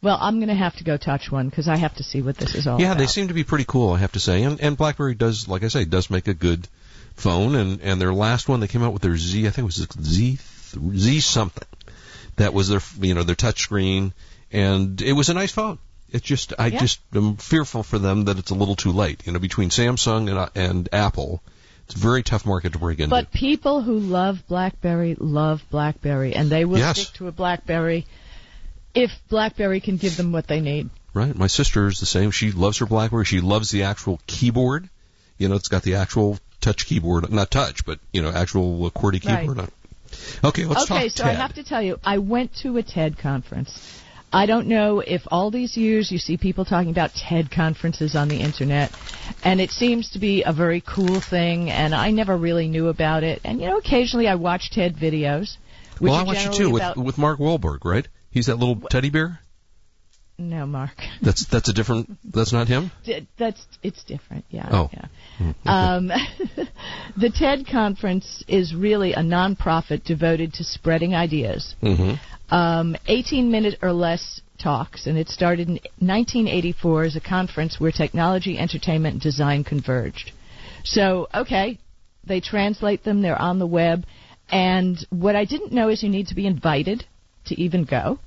Well, 0.01 0.17
I'm 0.19 0.39
going 0.39 0.47
to 0.47 0.55
have 0.55 0.75
to 0.77 0.83
go 0.83 0.97
touch 0.97 1.31
one 1.31 1.49
because 1.49 1.67
I 1.67 1.75
have 1.77 1.95
to 1.95 2.03
see 2.03 2.23
what 2.23 2.37
this 2.37 2.55
is 2.55 2.65
all 2.65 2.79
yeah, 2.81 2.87
about. 2.87 2.97
they 2.97 3.05
seem 3.05 3.27
to 3.27 3.35
be 3.35 3.43
pretty 3.43 3.65
cool, 3.65 3.93
I 3.93 3.99
have 3.99 4.13
to 4.13 4.19
say. 4.19 4.41
And, 4.41 4.59
and 4.59 4.75
BlackBerry 4.75 5.13
does, 5.13 5.47
like 5.47 5.63
I 5.63 5.67
say, 5.67 5.85
does 5.85 6.09
make 6.09 6.27
a 6.27 6.33
good 6.33 6.67
phone. 7.15 7.55
And, 7.55 7.79
and 7.81 8.01
their 8.01 8.13
last 8.13 8.49
one, 8.49 8.59
they 8.59 8.67
came 8.67 8.81
out 8.81 8.91
with 8.91 9.03
their 9.03 9.15
Z, 9.15 9.45
I 9.45 9.51
think 9.51 9.63
it 9.65 9.77
was 9.77 9.87
Z, 10.01 10.39
Z 10.95 11.19
something. 11.19 11.67
That 12.37 12.53
was 12.55 12.69
their, 12.69 12.81
you 12.99 13.13
know, 13.13 13.23
their 13.23 13.35
touch 13.35 13.61
screen. 13.61 14.13
And 14.51 14.99
it 14.99 15.13
was 15.13 15.29
a 15.29 15.35
nice 15.35 15.51
phone. 15.51 15.77
It's 16.13 16.25
just, 16.25 16.53
I 16.57 16.67
Yeah. 16.67 16.79
just 16.79 16.99
am 17.13 17.35
fearful 17.37 17.83
for 17.83 17.99
them 17.99 18.25
that 18.25 18.37
it's 18.37 18.51
a 18.51 18.55
little 18.55 18.75
too 18.75 18.91
late. 18.91 19.23
You 19.25 19.33
know, 19.33 19.39
between 19.39 19.69
Samsung 19.69 20.29
and, 20.29 20.37
uh, 20.37 20.49
and 20.55 20.87
Apple, 20.93 21.41
it's 21.85 21.95
a 21.95 21.99
very 21.99 22.23
tough 22.23 22.45
market 22.45 22.73
to 22.73 22.79
break 22.79 22.99
into. 22.99 23.09
But 23.09 23.31
people 23.31 23.81
who 23.81 23.99
love 23.99 24.47
BlackBerry 24.47 25.15
love 25.19 25.63
BlackBerry, 25.71 26.35
and 26.35 26.49
they 26.49 26.65
will 26.65 26.77
Yes. 26.79 26.99
stick 26.99 27.13
to 27.15 27.27
a 27.27 27.31
BlackBerry 27.31 28.05
if 28.93 29.11
BlackBerry 29.27 29.79
can 29.81 29.97
give 29.97 30.15
them 30.15 30.31
what 30.31 30.47
they 30.47 30.61
need. 30.61 30.89
Right. 31.15 31.35
My 31.35 31.47
sister 31.47 31.87
is 31.87 31.99
the 31.99 32.05
same. 32.05 32.31
She 32.31 32.51
loves 32.51 32.77
her 32.77 32.85
BlackBerry. 32.85 33.25
She 33.25 33.41
loves 33.41 33.71
the 33.71 33.83
actual 33.83 34.19
keyboard. 34.27 34.89
You 35.37 35.49
know, 35.49 35.55
it's 35.55 35.67
got 35.67 35.81
the 35.83 35.95
actual 35.95 36.37
touch 36.61 36.85
keyboard, 36.85 37.31
not 37.31 37.51
touch, 37.51 37.85
but 37.85 37.99
you 38.13 38.21
know, 38.21 38.29
actual 38.29 38.85
uh, 38.85 38.89
QWERTY 38.91 39.21
keyboard. 39.21 39.57
it. 39.59 39.69
Okay, 40.43 40.65
let's 40.65 40.83
okay, 40.83 41.07
talk 41.07 41.11
so 41.11 41.23
TED. 41.23 41.35
I 41.35 41.39
have 41.41 41.53
to 41.55 41.63
tell 41.63 41.81
you, 41.81 41.99
I 42.03 42.19
went 42.19 42.55
to 42.57 42.77
a 42.77 42.83
TED 42.83 43.17
conference. 43.17 43.99
I 44.33 44.47
don't 44.47 44.67
know 44.67 44.99
if 44.99 45.21
all 45.27 45.51
these 45.51 45.77
years 45.77 46.11
you 46.11 46.17
see 46.17 46.37
people 46.37 46.65
talking 46.65 46.89
about 46.89 47.11
TED 47.13 47.51
conferences 47.51 48.15
on 48.15 48.29
the 48.29 48.39
internet, 48.39 48.91
and 49.43 49.61
it 49.61 49.69
seems 49.69 50.09
to 50.11 50.19
be 50.19 50.43
a 50.43 50.51
very 50.51 50.81
cool 50.81 51.21
thing, 51.21 51.69
and 51.69 51.93
I 51.93 52.09
never 52.09 52.35
really 52.35 52.67
knew 52.67 52.87
about 52.87 53.23
it. 53.23 53.41
And 53.43 53.61
you 53.61 53.67
know, 53.67 53.77
occasionally 53.77 54.27
I 54.27 54.35
watch 54.35 54.71
TED 54.71 54.95
videos. 54.95 55.57
Which 55.99 56.09
well, 56.09 56.15
I 56.15 56.23
you 56.23 56.33
generally 56.33 56.57
too 56.57 56.71
with 56.71 56.81
about, 56.81 56.97
with 56.97 57.17
Mark 57.19 57.39
Wahlberg, 57.39 57.85
right? 57.85 58.07
He's 58.31 58.47
that 58.47 58.57
little 58.57 58.81
teddy 58.89 59.11
bear. 59.11 59.39
No, 60.39 60.65
Mark. 60.65 60.97
That's 61.21 61.45
that's 61.45 61.69
a 61.69 61.73
different. 61.73 62.09
That's 62.23 62.51
not 62.51 62.67
him. 62.67 62.91
That's 63.37 63.63
it's 63.83 64.03
different. 64.03 64.45
Yeah. 64.49 64.67
Oh. 64.71 64.89
Yeah. 64.91 65.05
Hmm. 65.37 65.69
Um, 65.69 66.07
the 67.17 67.29
TED 67.29 67.67
conference 67.71 68.43
is 68.47 68.73
really 68.73 69.13
a 69.13 69.19
nonprofit 69.19 70.03
devoted 70.03 70.53
to 70.55 70.63
spreading 70.63 71.13
ideas. 71.13 71.75
Mhm. 71.83 72.19
Um, 72.53 72.95
18 73.07 73.49
minute 73.49 73.79
or 73.81 73.91
less 73.91 74.41
talks, 74.59 75.07
and 75.07 75.17
it 75.17 75.27
started 75.27 75.67
in 75.67 75.73
1984 75.99 77.03
as 77.03 77.15
a 77.15 77.19
conference 77.19 77.79
where 77.79 77.91
technology, 77.91 78.59
entertainment, 78.59 79.13
and 79.13 79.21
design 79.21 79.63
converged. 79.63 80.31
So, 80.83 81.27
okay, 81.33 81.79
they 82.25 82.41
translate 82.41 83.03
them, 83.03 83.21
they're 83.21 83.41
on 83.41 83.57
the 83.57 83.65
web, 83.65 84.05
and 84.51 85.03
what 85.09 85.35
I 85.35 85.45
didn't 85.45 85.71
know 85.71 85.89
is 85.89 86.03
you 86.03 86.09
need 86.09 86.27
to 86.27 86.35
be 86.35 86.45
invited 86.45 87.05
to 87.45 87.59
even 87.59 87.85
go. 87.85 88.19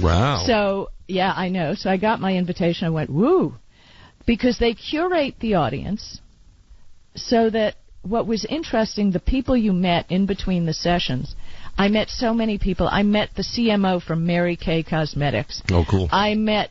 Wow. 0.00 0.44
So, 0.46 0.90
yeah, 1.06 1.32
I 1.34 1.48
know. 1.48 1.74
So 1.74 1.90
I 1.90 1.96
got 1.96 2.20
my 2.20 2.34
invitation. 2.34 2.86
I 2.86 2.90
went, 2.90 3.10
woo. 3.10 3.54
Because 4.26 4.58
they 4.58 4.74
curate 4.74 5.34
the 5.40 5.54
audience 5.54 6.20
so 7.14 7.50
that 7.50 7.74
what 8.02 8.26
was 8.26 8.44
interesting, 8.44 9.10
the 9.10 9.20
people 9.20 9.56
you 9.56 9.72
met 9.72 10.10
in 10.10 10.26
between 10.26 10.66
the 10.66 10.74
sessions, 10.74 11.34
I 11.78 11.88
met 11.88 12.10
so 12.10 12.34
many 12.34 12.58
people. 12.58 12.88
I 12.90 13.04
met 13.04 13.30
the 13.36 13.42
CMO 13.42 14.02
from 14.02 14.26
Mary 14.26 14.56
Kay 14.56 14.82
Cosmetics. 14.82 15.62
Oh, 15.70 15.84
cool. 15.88 16.08
I 16.10 16.34
met 16.34 16.70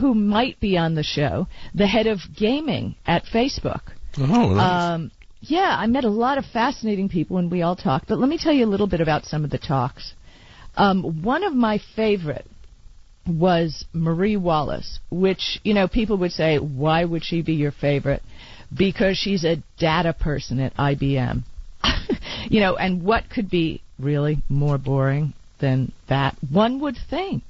who 0.00 0.14
might 0.14 0.60
be 0.60 0.78
on 0.78 0.94
the 0.94 1.02
show, 1.02 1.48
the 1.74 1.86
head 1.86 2.06
of 2.06 2.20
gaming 2.36 2.94
at 3.06 3.24
Facebook. 3.24 3.82
Oh, 4.18 4.54
nice. 4.54 4.82
Um, 4.94 5.10
yeah, 5.40 5.76
I 5.78 5.86
met 5.86 6.04
a 6.04 6.08
lot 6.08 6.38
of 6.38 6.44
fascinating 6.46 7.08
people 7.08 7.36
when 7.36 7.50
we 7.50 7.62
all 7.62 7.76
talked. 7.76 8.08
But 8.08 8.18
let 8.18 8.28
me 8.28 8.38
tell 8.38 8.52
you 8.52 8.64
a 8.64 8.66
little 8.66 8.86
bit 8.86 9.00
about 9.00 9.24
some 9.24 9.44
of 9.44 9.50
the 9.50 9.58
talks. 9.58 10.14
Um, 10.76 11.22
one 11.22 11.44
of 11.44 11.52
my 11.52 11.80
favorite 11.94 12.46
was 13.26 13.84
Marie 13.92 14.36
Wallace, 14.36 15.00
which 15.10 15.60
you 15.64 15.74
know 15.74 15.88
people 15.88 16.18
would 16.18 16.32
say, 16.32 16.58
why 16.58 17.04
would 17.04 17.24
she 17.24 17.42
be 17.42 17.54
your 17.54 17.72
favorite? 17.72 18.22
Because 18.76 19.16
she's 19.16 19.44
a 19.44 19.62
data 19.78 20.12
person 20.12 20.60
at 20.60 20.74
IBM. 20.76 21.42
you 22.50 22.60
know, 22.60 22.76
and 22.76 23.02
what 23.02 23.28
could 23.30 23.50
be 23.50 23.82
really 23.98 24.42
more 24.48 24.78
boring 24.78 25.34
than 25.60 25.92
that? 26.08 26.36
One 26.50 26.80
would 26.80 26.96
think. 27.08 27.42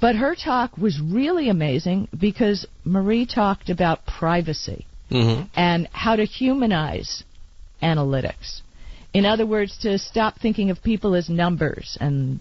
But 0.00 0.16
her 0.16 0.34
talk 0.34 0.78
was 0.78 1.00
really 1.00 1.50
amazing 1.50 2.08
because 2.18 2.66
Marie 2.84 3.26
talked 3.26 3.68
about 3.68 4.06
privacy 4.06 4.86
hmm 5.10 5.42
and 5.54 5.88
how 5.92 6.16
to 6.16 6.24
humanize 6.24 7.24
analytics. 7.82 8.60
In 9.12 9.26
other 9.26 9.44
words, 9.44 9.76
to 9.78 9.98
stop 9.98 10.38
thinking 10.38 10.70
of 10.70 10.82
people 10.82 11.14
as 11.14 11.28
numbers 11.28 11.98
and 12.00 12.40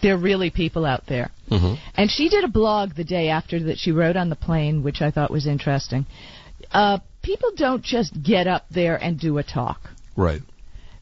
they're 0.00 0.18
really 0.18 0.50
people 0.50 0.84
out 0.84 1.04
there. 1.08 1.30
hmm 1.48 1.74
And 1.96 2.10
she 2.10 2.28
did 2.28 2.44
a 2.44 2.48
blog 2.48 2.94
the 2.94 3.04
day 3.04 3.28
after 3.28 3.62
that 3.64 3.78
she 3.78 3.92
wrote 3.92 4.16
on 4.16 4.28
the 4.28 4.36
plane, 4.36 4.82
which 4.82 5.02
I 5.02 5.10
thought 5.10 5.30
was 5.30 5.46
interesting. 5.46 6.06
Uh, 6.72 6.98
people 7.22 7.50
don't 7.56 7.82
just 7.82 8.12
get 8.22 8.46
up 8.46 8.64
there 8.70 8.96
and 8.96 9.18
do 9.18 9.38
a 9.38 9.42
talk. 9.42 9.80
Right. 10.16 10.42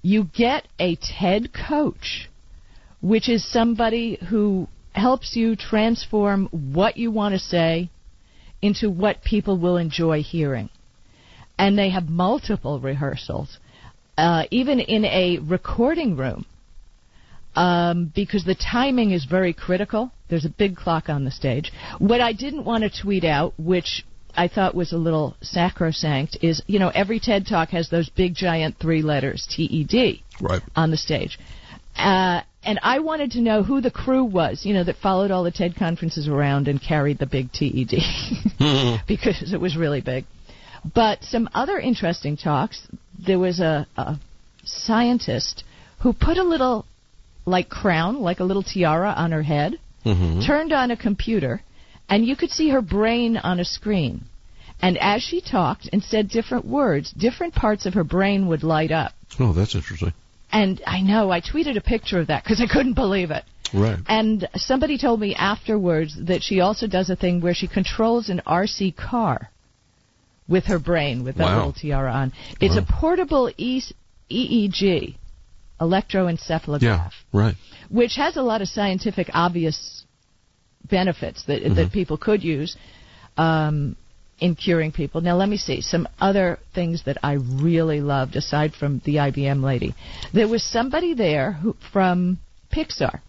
You 0.06 0.22
get 0.22 0.68
a 0.78 0.94
TED 0.94 1.48
coach, 1.52 2.28
which 3.00 3.28
is 3.28 3.44
somebody 3.44 4.20
who 4.30 4.68
helps 4.92 5.34
you 5.34 5.56
transform 5.56 6.46
what 6.52 6.96
you 6.96 7.10
want 7.10 7.32
to 7.32 7.40
say 7.40 7.90
into 8.62 8.88
what 8.88 9.24
people 9.24 9.58
will 9.58 9.76
enjoy 9.76 10.22
hearing. 10.22 10.70
And 11.58 11.76
they 11.76 11.90
have 11.90 12.08
multiple 12.08 12.78
rehearsals, 12.78 13.58
uh, 14.16 14.44
even 14.52 14.78
in 14.78 15.04
a 15.06 15.38
recording 15.38 16.16
room, 16.16 16.46
um, 17.56 18.12
because 18.14 18.44
the 18.44 18.54
timing 18.54 19.10
is 19.10 19.24
very 19.24 19.52
critical. 19.52 20.12
There's 20.30 20.44
a 20.44 20.50
big 20.50 20.76
clock 20.76 21.08
on 21.08 21.24
the 21.24 21.32
stage. 21.32 21.72
What 21.98 22.20
I 22.20 22.32
didn't 22.32 22.64
want 22.64 22.84
to 22.84 23.02
tweet 23.02 23.24
out, 23.24 23.54
which 23.58 24.04
I 24.36 24.48
thought 24.48 24.74
was 24.74 24.92
a 24.92 24.96
little 24.98 25.36
sacrosanct, 25.40 26.38
is 26.42 26.62
you 26.66 26.78
know 26.78 26.88
every 26.88 27.20
TED 27.20 27.46
talk 27.46 27.70
has 27.70 27.88
those 27.90 28.08
big 28.08 28.34
giant 28.34 28.76
three 28.78 29.02
letters 29.02 29.46
TED 29.50 30.20
Right. 30.40 30.62
on 30.74 30.90
the 30.90 30.96
stage. 30.96 31.38
Uh, 31.96 32.42
and 32.62 32.78
I 32.82 32.98
wanted 32.98 33.30
to 33.32 33.40
know 33.40 33.62
who 33.62 33.80
the 33.80 33.90
crew 33.90 34.24
was, 34.24 34.66
you 34.66 34.74
know, 34.74 34.84
that 34.84 34.96
followed 34.96 35.30
all 35.30 35.44
the 35.44 35.50
TED 35.50 35.76
conferences 35.76 36.28
around 36.28 36.68
and 36.68 36.82
carried 36.82 37.18
the 37.18 37.26
big 37.26 37.52
TED 37.52 37.88
because 39.08 39.52
it 39.52 39.60
was 39.60 39.76
really 39.76 40.00
big. 40.00 40.24
But 40.94 41.22
some 41.24 41.48
other 41.54 41.78
interesting 41.78 42.36
talks. 42.36 42.86
There 43.24 43.38
was 43.38 43.60
a, 43.60 43.86
a 43.96 44.18
scientist 44.64 45.64
who 46.02 46.12
put 46.12 46.36
a 46.38 46.42
little, 46.44 46.84
like 47.46 47.68
crown, 47.68 48.20
like 48.20 48.40
a 48.40 48.44
little 48.44 48.62
tiara 48.62 49.10
on 49.16 49.32
her 49.32 49.42
head, 49.42 49.78
hmm 50.04 50.40
turned 50.46 50.72
on 50.72 50.90
a 50.90 50.96
computer, 50.96 51.62
and 52.08 52.24
you 52.26 52.36
could 52.36 52.50
see 52.50 52.68
her 52.70 52.82
brain 52.82 53.36
on 53.36 53.60
a 53.60 53.64
screen. 53.64 54.24
And 54.80 54.98
as 54.98 55.22
she 55.22 55.40
talked 55.40 55.88
and 55.92 56.02
said 56.02 56.28
different 56.28 56.66
words, 56.66 57.10
different 57.12 57.54
parts 57.54 57.86
of 57.86 57.94
her 57.94 58.04
brain 58.04 58.46
would 58.48 58.62
light 58.62 58.92
up. 58.92 59.12
Oh, 59.40 59.52
that's 59.52 59.74
interesting. 59.74 60.12
And 60.52 60.80
I 60.86 61.00
know, 61.00 61.30
I 61.30 61.40
tweeted 61.40 61.76
a 61.76 61.80
picture 61.80 62.20
of 62.20 62.26
that 62.28 62.44
because 62.44 62.60
I 62.60 62.66
couldn't 62.66 62.94
believe 62.94 63.30
it. 63.30 63.44
Right. 63.74 63.98
And 64.06 64.48
somebody 64.54 64.96
told 64.98 65.18
me 65.20 65.34
afterwards 65.34 66.16
that 66.26 66.42
she 66.42 66.60
also 66.60 66.86
does 66.86 67.10
a 67.10 67.16
thing 67.16 67.40
where 67.40 67.54
she 67.54 67.66
controls 67.66 68.28
an 68.28 68.42
RC 68.46 68.94
car 68.96 69.50
with 70.46 70.64
her 70.66 70.78
brain, 70.78 71.24
with 71.24 71.36
that 71.36 71.44
Wow. 71.44 71.56
little 71.56 71.72
tiara 71.72 72.12
on. 72.12 72.32
It's 72.60 72.76
Wow. 72.76 72.82
a 72.82 72.92
portable 73.00 73.50
e- 73.56 73.82
EEG, 74.30 75.16
electroencephalograph, 75.80 76.82
Yeah. 76.82 77.10
Right. 77.32 77.56
which 77.88 78.14
has 78.16 78.36
a 78.36 78.42
lot 78.42 78.62
of 78.62 78.68
scientific 78.68 79.30
obvious 79.34 79.95
benefits 80.88 81.44
that 81.44 81.62
that 81.74 81.92
people 81.92 82.16
could 82.16 82.42
use 82.42 82.76
um, 83.36 83.96
in 84.38 84.54
curing 84.54 84.92
people. 84.92 85.20
Now, 85.20 85.36
let 85.36 85.48
me 85.48 85.56
see 85.56 85.80
some 85.80 86.06
other 86.20 86.58
things 86.74 87.04
that 87.04 87.18
I 87.22 87.34
really 87.34 88.00
loved 88.00 88.36
aside 88.36 88.74
from 88.74 89.00
the 89.04 89.16
IBM 89.16 89.62
lady. 89.62 89.94
There 90.32 90.48
was 90.48 90.62
somebody 90.62 91.14
there 91.14 91.52
who, 91.52 91.74
from 91.92 92.38
Pixar 92.72 93.20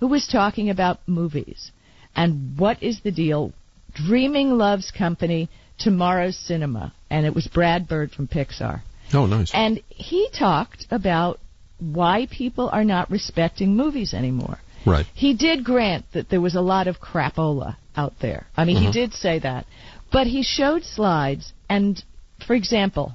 who 0.00 0.08
was 0.08 0.26
talking 0.26 0.68
about 0.68 0.98
movies 1.06 1.70
and 2.16 2.58
what 2.58 2.82
is 2.82 3.00
the 3.02 3.12
deal. 3.12 3.52
Dreaming 3.94 4.50
Loves 4.50 4.90
Company, 4.90 5.48
Tomorrow's 5.78 6.36
Cinema, 6.36 6.92
and 7.08 7.24
it 7.24 7.34
was 7.34 7.46
Brad 7.46 7.86
Bird 7.86 8.10
from 8.10 8.26
Pixar. 8.26 8.82
Oh, 9.14 9.26
nice. 9.26 9.52
And 9.54 9.80
he 9.90 10.28
talked 10.36 10.86
about 10.90 11.38
why 11.78 12.26
people 12.30 12.68
are 12.72 12.84
not 12.84 13.10
respecting 13.10 13.76
movies 13.76 14.14
anymore. 14.14 14.58
Right. 14.84 15.06
He 15.14 15.34
did 15.34 15.64
grant 15.64 16.04
that 16.12 16.28
there 16.28 16.40
was 16.40 16.54
a 16.54 16.60
lot 16.60 16.86
of 16.88 17.00
crapola 17.00 17.76
out 17.96 18.14
there. 18.20 18.46
I 18.56 18.64
mean, 18.64 18.76
he 18.76 18.88
Mhm. 18.88 18.92
did 18.92 19.14
say 19.14 19.38
that. 19.40 19.66
But 20.10 20.26
he 20.26 20.42
showed 20.42 20.84
slides, 20.84 21.52
and 21.68 22.02
for 22.46 22.54
example, 22.54 23.14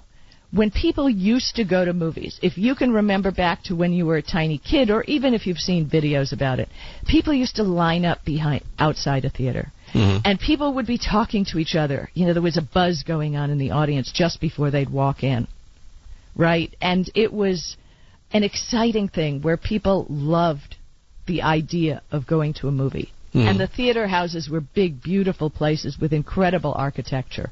when 0.52 0.72
people 0.72 1.10
used 1.10 1.56
to 1.58 1.66
go 1.66 1.84
to 1.84 1.94
movies, 1.94 2.40
if 2.42 2.58
you 2.58 2.74
can 2.74 2.94
remember 2.94 3.32
back 3.32 3.64
to 3.64 3.76
when 3.76 3.92
you 3.92 4.06
were 4.06 4.16
a 4.16 4.22
tiny 4.22 4.58
kid, 4.58 4.90
or 4.90 5.04
even 5.04 5.34
if 5.34 5.46
you've 5.46 5.60
seen 5.60 5.90
videos 5.90 6.32
about 6.32 6.60
it, 6.60 6.70
people 7.06 7.34
used 7.34 7.58
to 7.58 7.64
line 7.64 8.06
up 8.06 8.24
behind 8.24 8.64
outside 8.80 9.26
a 9.26 9.30
theater. 9.30 9.74
Mhm. 9.94 10.22
And 10.24 10.40
people 10.40 10.74
would 10.74 10.88
be 10.88 10.98
talking 10.98 11.44
to 11.46 11.60
each 11.60 11.76
other. 11.76 12.10
You 12.14 12.26
know, 12.26 12.34
there 12.34 12.42
was 12.42 12.58
a 12.58 12.62
buzz 12.62 13.04
going 13.04 13.36
on 13.36 13.50
in 13.50 13.58
the 13.58 13.72
audience 13.72 14.12
just 14.12 14.40
before 14.40 14.72
they'd 14.72 14.90
walk 14.90 15.24
in. 15.24 15.48
Right? 16.36 16.74
And 16.82 17.10
it 17.14 17.34
was 17.34 17.76
an 18.32 18.44
exciting 18.44 19.10
thing 19.10 19.42
where 19.42 19.58
people 19.58 20.06
loved 20.10 20.77
the 21.28 21.42
idea 21.44 22.02
of 22.12 22.26
going 22.26 22.54
to 22.56 22.68
a 22.68 22.72
movie. 22.72 23.12
Mhm. 23.34 23.48
And 23.50 23.60
the 23.60 23.68
theater 23.68 24.08
houses 24.08 24.50
were 24.50 24.62
big, 24.62 25.02
beautiful 25.04 25.50
places 25.50 26.00
with 26.00 26.14
incredible 26.14 26.74
architecture. 26.76 27.52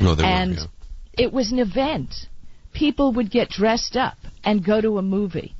No, 0.00 0.14
they 0.14 0.24
and 0.24 0.50
were. 0.52 0.56
Yeah. 0.56 1.24
it 1.24 1.32
was 1.32 1.52
an 1.52 1.58
event. 1.58 2.26
People 2.72 3.12
would 3.12 3.30
get 3.30 3.48
dressed 3.50 3.96
up 3.96 4.16
and 4.44 4.64
go 4.64 4.80
to 4.80 4.98
a 4.98 5.02
movie. 5.02 5.54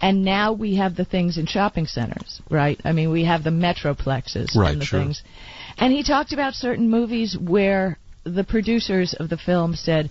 And 0.00 0.24
now 0.24 0.52
we 0.52 0.76
have 0.76 0.96
the 0.96 1.04
things 1.04 1.38
in 1.38 1.46
shopping 1.46 1.86
centers, 1.86 2.40
right? 2.50 2.78
I 2.84 2.92
mean, 2.92 3.10
we 3.10 3.24
have 3.24 3.42
the 3.44 3.50
metroplexes 3.50 4.54
Right, 4.54 4.72
and 4.72 4.80
the 4.80 4.84
sure. 4.86 5.00
things. 5.00 5.22
And 5.78 5.92
he 5.92 6.02
talked 6.02 6.32
about 6.32 6.54
certain 6.54 6.90
movies 6.90 7.38
where 7.38 7.98
the 8.24 8.44
producers 8.44 9.14
of 9.14 9.28
the 9.28 9.36
film 9.36 9.74
said 9.74 10.10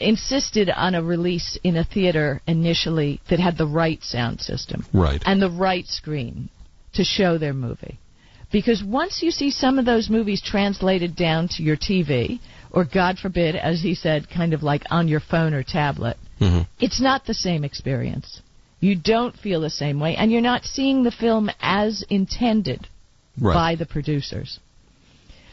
insisted 0.00 0.70
on 0.70 0.94
a 0.94 1.02
release 1.02 1.58
in 1.64 1.76
a 1.76 1.84
theater 1.84 2.40
initially 2.46 3.20
that 3.30 3.40
had 3.40 3.58
the 3.58 3.66
right 3.66 4.02
sound 4.02 4.40
system 4.40 4.84
Right. 4.92 5.22
and 5.26 5.40
the 5.42 5.50
right 5.50 5.86
screen 5.86 6.50
to 6.94 7.04
show 7.04 7.38
their 7.38 7.54
movie. 7.54 7.98
Because 8.50 8.82
once 8.82 9.22
you 9.22 9.30
see 9.30 9.50
some 9.50 9.78
of 9.78 9.84
those 9.84 10.08
movies 10.08 10.40
translated 10.40 11.14
down 11.16 11.48
to 11.48 11.62
your 11.62 11.76
TV, 11.76 12.40
or 12.70 12.84
God 12.84 13.18
forbid, 13.18 13.56
as 13.56 13.82
he 13.82 13.94
said, 13.94 14.30
kind 14.30 14.54
of 14.54 14.62
like 14.62 14.84
on 14.90 15.08
your 15.08 15.20
phone 15.20 15.52
or 15.54 15.62
tablet, 15.62 16.16
hmm 16.38 16.60
it's 16.80 17.00
not 17.00 17.26
the 17.26 17.34
same 17.34 17.64
experience. 17.64 18.40
You 18.80 18.94
don't 18.94 19.36
feel 19.36 19.60
the 19.60 19.70
same 19.70 19.98
way, 20.00 20.14
and 20.16 20.30
you're 20.30 20.40
not 20.40 20.64
seeing 20.64 21.02
the 21.02 21.10
film 21.10 21.50
as 21.60 22.04
intended 22.08 22.86
Right. 23.40 23.54
by 23.54 23.74
the 23.74 23.86
producers. 23.86 24.58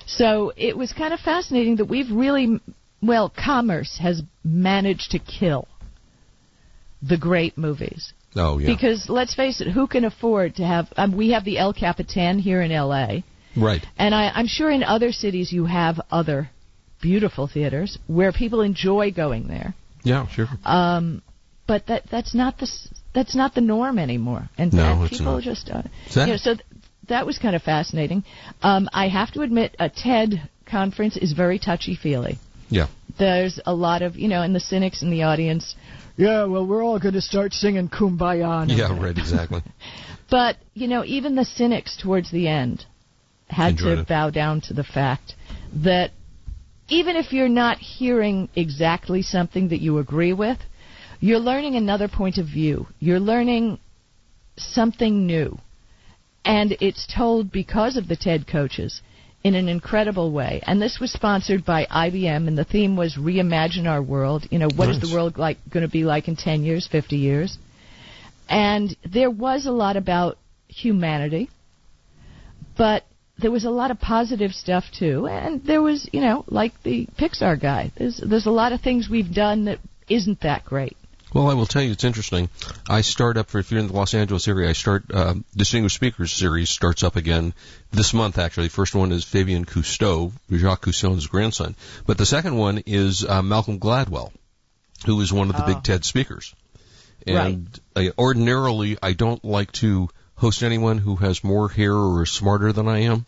So 0.06 0.54
it 0.56 0.78
was 0.78 0.94
kind 0.94 1.14
of 1.14 1.20
fascinating 1.20 1.78
that 1.78 1.86
we've 1.86 2.12
really, 2.12 2.60
well, 3.08 3.30
commerce 3.30 3.98
has 4.02 4.22
managed 4.44 5.12
to 5.12 5.20
kill 5.20 5.68
the 7.02 7.18
great 7.18 7.58
movies. 7.58 8.14
Oh, 8.36 8.58
yeah. 8.58 8.68
Because 8.68 9.08
let's 9.10 9.34
face 9.34 9.62
it, 9.62 9.72
who 9.72 9.88
can 9.88 10.04
afford 10.04 10.56
to 10.56 10.66
have? 10.66 10.88
Um, 10.98 11.16
we 11.16 11.32
have 11.32 11.46
the 11.46 11.58
El 11.58 11.74
Capitan 11.74 12.40
here 12.40 12.62
in 12.62 12.72
L.A., 12.72 13.24
right. 13.56 13.86
and 13.98 14.14
I, 14.14 14.30
I'm 14.34 14.48
sure 14.48 14.70
in 14.70 14.84
other 14.84 15.12
cities 15.12 15.52
you 15.54 15.66
have 15.66 16.02
other 16.12 16.50
beautiful 17.02 17.48
theaters 17.48 17.98
where 18.08 18.32
people 18.32 18.62
enjoy 18.62 19.12
going 19.12 19.48
there. 19.48 19.74
Yeah, 20.04 20.28
sure. 20.28 20.48
Um, 20.66 21.22
but 21.68 21.88
that 21.88 22.04
that's 22.12 22.36
not 22.36 22.58
the 22.60 22.70
that's 23.14 23.36
not 23.36 23.56
the 23.56 23.62
norm 23.62 23.98
anymore, 23.98 24.50
and 24.58 24.74
No, 24.74 25.08
people 25.10 25.36
not. 25.36 25.44
just 25.44 25.70
uh, 25.70 25.84
you 26.14 26.26
know, 26.28 26.38
so 26.38 26.56
th- 26.56 26.66
that 27.08 27.26
was 27.26 27.38
kind 27.38 27.56
of 27.56 27.64
fascinating. 27.64 28.24
Um, 28.62 28.90
I 28.94 29.08
have 29.08 29.32
to 29.34 29.42
admit, 29.42 29.76
a 29.80 29.90
TED 29.90 30.50
conference 30.66 31.18
is 31.18 31.34
very 31.34 31.58
touchy 31.58 31.96
feely. 31.96 32.40
Yeah. 32.70 32.88
There's 33.18 33.60
a 33.66 33.74
lot 33.74 34.02
of, 34.02 34.16
you 34.16 34.28
know, 34.28 34.42
and 34.42 34.56
the 34.56 34.60
cynics 34.60 35.02
in 35.02 35.10
the 35.10 35.24
audience, 35.24 35.76
yeah, 36.18 36.46
well, 36.46 36.66
we're 36.66 36.84
all 36.84 37.00
going 37.00 37.14
to 37.14 37.22
start 37.22 37.54
singing 37.54 37.90
Kumbaya. 37.90 38.68
now." 38.68 38.74
Yeah, 38.74 39.00
right, 39.00 39.18
exactly. 39.18 39.62
But, 40.28 40.58
you 40.74 40.88
know, 40.88 41.06
even 41.06 41.36
the 41.36 41.46
cynics 41.46 41.96
towards 42.02 42.32
the 42.32 42.48
end 42.48 42.86
had 43.48 43.74
Enjoyed 43.74 43.96
to 43.98 44.02
it. 44.02 44.08
bow 44.08 44.32
down 44.32 44.60
to 44.62 44.74
the 44.74 44.84
fact 44.84 45.36
that 45.84 46.12
even 46.90 47.16
if 47.16 47.32
you're 47.32 47.48
not 47.48 47.78
hearing 47.78 48.50
exactly 48.56 49.22
something 49.22 49.70
that 49.70 49.82
you 49.82 50.00
agree 50.00 50.34
with, 50.34 50.58
you're 51.20 51.40
learning 51.40 51.76
another 51.76 52.08
point 52.08 52.40
of 52.40 52.48
view. 52.48 52.88
You're 53.00 53.20
learning 53.20 53.80
something 54.58 55.28
new. 55.28 55.60
And 56.44 56.76
it's 56.82 57.08
told 57.08 57.52
because 57.52 57.98
of 57.98 58.08
the 58.08 58.16
TED 58.16 58.48
coaches 58.48 59.02
in 59.46 59.54
an 59.54 59.70
incredible 59.70 60.32
way. 60.32 60.60
And 60.66 60.82
this 60.82 60.98
was 61.00 61.14
sponsored 61.14 61.64
by 61.64 61.86
IBM, 61.86 62.48
and 62.48 62.58
the 62.58 62.64
theme 62.64 62.98
was 62.98 63.16
Reimagine 63.16 63.88
Our 63.88 64.02
World. 64.02 64.48
You 64.50 64.58
know, 64.58 64.70
what 64.76 64.90
is 64.90 64.98
Nice. 64.98 65.08
the 65.08 65.16
world 65.16 65.38
like 65.38 65.60
going 65.70 65.86
to 65.86 65.92
be 65.92 66.04
like 66.04 66.28
in 66.28 66.36
10 66.36 66.64
years, 66.64 66.88
50 66.92 67.16
years? 67.16 67.56
And 68.50 68.98
there 69.06 69.30
was 69.30 69.68
a 69.68 69.72
lot 69.72 69.98
about 69.98 70.40
humanity, 70.68 71.52
but 72.76 73.04
there 73.38 73.52
was 73.52 73.66
a 73.66 73.70
lot 73.70 73.92
of 73.92 74.00
positive 74.00 74.52
stuff 74.52 74.86
too. 74.98 75.28
And 75.28 75.64
there 75.64 75.82
was, 75.84 76.10
you 76.12 76.22
know, 76.22 76.44
like 76.48 76.74
the 76.82 77.08
Pixar 77.20 77.62
guy. 77.62 77.92
There's 77.96 78.18
there's 78.18 78.48
a 78.48 78.52
lot 78.52 78.74
of 78.74 78.82
things 78.82 79.10
we've 79.12 79.32
done 79.32 79.66
that 79.66 79.78
isn't 80.10 80.42
that 80.42 80.66
great. 80.66 80.98
Well, 81.36 81.50
I 81.50 81.54
will 81.54 81.66
tell 81.66 81.82
you, 81.82 81.92
it's 81.92 82.06
interesting. 82.06 82.48
I 82.90 83.02
start 83.02 83.36
up 83.36 83.50
for 83.50 83.60
if 83.60 83.70
you're 83.70 83.82
in 83.82 83.88
the 83.88 83.94
Los 83.94 84.14
Angeles 84.14 84.48
area. 84.48 84.70
I 84.70 84.72
start 84.72 85.04
uh, 85.14 85.34
Distinguished 85.54 85.98
Speakers 85.98 86.32
series 86.32 86.70
starts 86.70 87.04
up 87.04 87.18
again 87.18 87.54
this 87.92 88.14
month. 88.14 88.38
Actually, 88.38 88.70
first 88.70 88.96
one 88.96 89.12
is 89.12 89.26
Fabien 89.26 89.66
Cousteau, 89.66 90.32
Jacques 90.50 90.86
Cousteau's 90.86 91.28
grandson, 91.28 91.76
but 92.06 92.18
the 92.18 92.26
second 92.26 92.56
one 92.56 92.82
is 92.86 93.26
uh, 93.26 93.42
Malcolm 93.42 93.82
Gladwell, 93.82 94.32
who 95.06 95.20
is 95.20 95.34
one 95.34 95.50
of 95.50 95.58
the 95.58 95.64
Oh. 95.64 95.74
big 95.74 95.84
TED 95.84 96.06
speakers. 96.06 96.56
And 97.28 97.68
uh, 97.98 98.12
ordinarily, 98.18 98.98
I 99.04 99.12
don't 99.12 99.44
like 99.44 99.74
to 99.74 100.08
host 100.36 100.64
anyone 100.64 101.00
who 101.00 101.18
has 101.18 101.44
more 101.44 101.68
hair 101.68 101.94
or 101.94 102.24
is 102.24 102.32
smarter 102.32 102.72
than 102.72 102.88
I 102.88 103.00
am, 103.00 103.26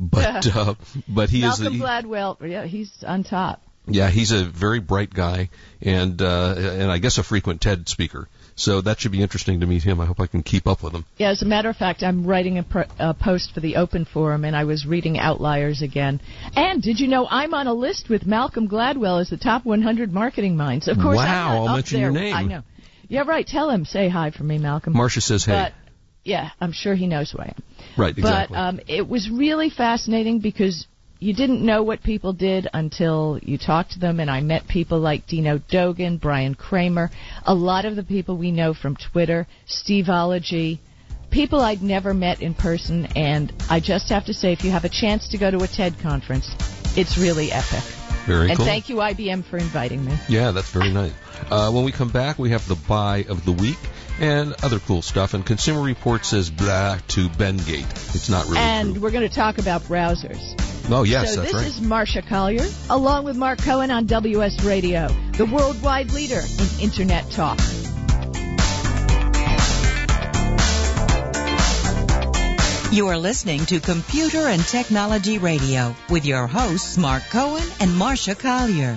but 0.00 0.46
uh, 0.56 0.76
but 1.06 1.28
he 1.28 1.42
Malcolm 1.42 1.66
is. 1.66 1.72
the- 1.74 1.78
Gladwell, 1.84 2.38
yeah, 2.48 2.64
he's 2.64 3.04
on 3.06 3.22
top. 3.22 3.62
Yeah, 3.86 4.10
he's 4.10 4.30
a 4.32 4.44
very 4.44 4.80
bright 4.80 5.12
guy, 5.12 5.50
and 5.80 6.20
uh, 6.20 6.54
and 6.56 6.90
I 6.90 6.98
guess 6.98 7.18
a 7.18 7.22
frequent 7.22 7.60
TED 7.60 7.88
speaker. 7.88 8.28
So 8.56 8.82
that 8.82 9.00
should 9.00 9.12
be 9.12 9.22
interesting 9.22 9.60
to 9.60 9.66
meet 9.66 9.82
him. 9.82 10.00
I 10.00 10.06
hope 10.06 10.20
I 10.20 10.26
can 10.26 10.42
keep 10.42 10.66
up 10.66 10.82
with 10.82 10.92
him. 10.92 11.06
Yeah, 11.16 11.30
as 11.30 11.40
a 11.40 11.46
matter 11.46 11.70
of 11.70 11.76
fact, 11.76 12.02
I'm 12.02 12.26
writing 12.26 12.58
a, 12.58 12.62
pro- 12.62 12.84
a 12.98 13.14
post 13.14 13.52
for 13.54 13.60
the 13.60 13.76
Open 13.76 14.04
Forum, 14.04 14.44
and 14.44 14.54
I 14.54 14.64
was 14.64 14.84
reading 14.84 15.18
Outliers 15.18 15.80
again. 15.80 16.20
And 16.54 16.82
did 16.82 17.00
you 17.00 17.08
know 17.08 17.26
I'm 17.30 17.54
on 17.54 17.68
a 17.68 17.72
list 17.72 18.10
with 18.10 18.26
Malcolm 18.26 18.68
Gladwell 18.68 19.18
as 19.20 19.30
the 19.30 19.38
top 19.38 19.64
100 19.64 20.12
marketing 20.12 20.56
minds? 20.58 20.88
Of 20.88 20.98
course, 20.98 21.18
I'm 21.18 21.26
Wow, 21.26 21.56
I'll 21.62 21.68
up 21.68 21.76
mention 21.76 22.00
there. 22.00 22.10
your 22.10 22.20
name. 22.20 22.34
I 22.34 22.42
know. 22.42 22.62
Yeah, 23.08 23.22
right. 23.26 23.46
Tell 23.46 23.70
him. 23.70 23.86
Say 23.86 24.10
hi 24.10 24.30
for 24.30 24.42
me, 24.44 24.58
Malcolm. 24.58 24.92
Marcia 24.92 25.22
says, 25.22 25.44
"Hey." 25.44 25.52
But 25.52 25.72
yeah, 26.22 26.50
I'm 26.60 26.72
sure 26.72 26.94
he 26.94 27.06
knows 27.06 27.30
who 27.30 27.38
I 27.38 27.46
am. 27.56 27.62
Right, 27.96 28.16
exactly. 28.16 28.54
But 28.54 28.60
um, 28.60 28.80
it 28.88 29.08
was 29.08 29.30
really 29.30 29.70
fascinating 29.70 30.40
because 30.40 30.86
you 31.20 31.34
didn't 31.34 31.64
know 31.64 31.82
what 31.82 32.02
people 32.02 32.32
did 32.32 32.66
until 32.72 33.38
you 33.42 33.58
talked 33.58 33.92
to 33.92 33.98
them, 33.98 34.20
and 34.20 34.30
I 34.30 34.40
met 34.40 34.66
people 34.66 34.98
like 34.98 35.26
Dino 35.26 35.58
Dogan, 35.58 36.16
Brian 36.16 36.54
Kramer, 36.54 37.10
a 37.44 37.54
lot 37.54 37.84
of 37.84 37.94
the 37.94 38.02
people 38.02 38.38
we 38.38 38.50
know 38.50 38.72
from 38.72 38.96
Twitter, 38.96 39.46
Steveology, 39.68 40.78
people 41.30 41.60
I'd 41.60 41.82
never 41.82 42.14
met 42.14 42.40
in 42.40 42.54
person, 42.54 43.06
and 43.14 43.52
I 43.68 43.80
just 43.80 44.08
have 44.08 44.24
to 44.26 44.34
say, 44.34 44.52
if 44.52 44.64
you 44.64 44.70
have 44.70 44.84
a 44.84 44.88
chance 44.88 45.28
to 45.28 45.38
go 45.38 45.50
to 45.50 45.58
a 45.58 45.66
TED 45.66 45.98
conference, 46.00 46.48
it's 46.96 47.18
really 47.18 47.52
epic. 47.52 47.84
Very 48.26 48.48
and 48.48 48.56
cool. 48.56 48.66
thank 48.66 48.88
you, 48.88 48.96
IBM, 48.96 49.44
for 49.44 49.58
inviting 49.58 50.04
me. 50.04 50.16
Yeah, 50.28 50.52
that's 50.52 50.70
very 50.70 50.90
nice. 50.90 51.12
Uh, 51.50 51.70
when 51.70 51.84
we 51.84 51.92
come 51.92 52.10
back, 52.10 52.38
we 52.38 52.50
have 52.50 52.66
the 52.66 52.76
buy 52.88 53.24
of 53.28 53.44
the 53.44 53.52
week 53.52 53.78
and 54.20 54.54
other 54.62 54.78
cool 54.78 55.02
stuff. 55.02 55.34
And 55.34 55.44
Consumer 55.44 55.82
Report 55.82 56.24
says 56.24 56.50
blah 56.50 56.98
to 57.08 57.28
Bendgate. 57.28 58.14
It's 58.14 58.28
not 58.28 58.44
really 58.46 58.58
and 58.58 59.02
we're 59.02 59.10
going 59.10 59.28
to 59.28 59.34
talk 59.34 59.58
about 59.58 59.82
browsers. 59.82 60.69
True. 60.90 60.98
Oh, 60.98 61.02
yes, 61.04 61.34
so 61.34 61.40
that's 61.40 61.52
this 61.52 61.62
right. 61.62 61.66
is 61.68 61.80
Marcia 61.80 62.22
Collier, 62.22 62.66
along 62.88 63.24
with 63.24 63.36
Mark 63.36 63.60
Cohen 63.60 63.90
on 63.90 64.06
WS 64.06 64.62
Radio, 64.64 65.08
the 65.32 65.46
worldwide 65.46 66.12
leader 66.12 66.40
in 66.40 66.80
Internet 66.80 67.30
talk. 67.30 67.58
You 72.92 73.06
are 73.06 73.18
listening 73.18 73.66
to 73.66 73.78
Computer 73.78 74.48
and 74.48 74.60
Technology 74.62 75.38
Radio 75.38 75.94
with 76.08 76.26
your 76.26 76.48
hosts, 76.48 76.98
Mark 76.98 77.22
Cohen 77.30 77.62
and 77.78 77.96
Marcia 77.96 78.34
Collier. 78.34 78.96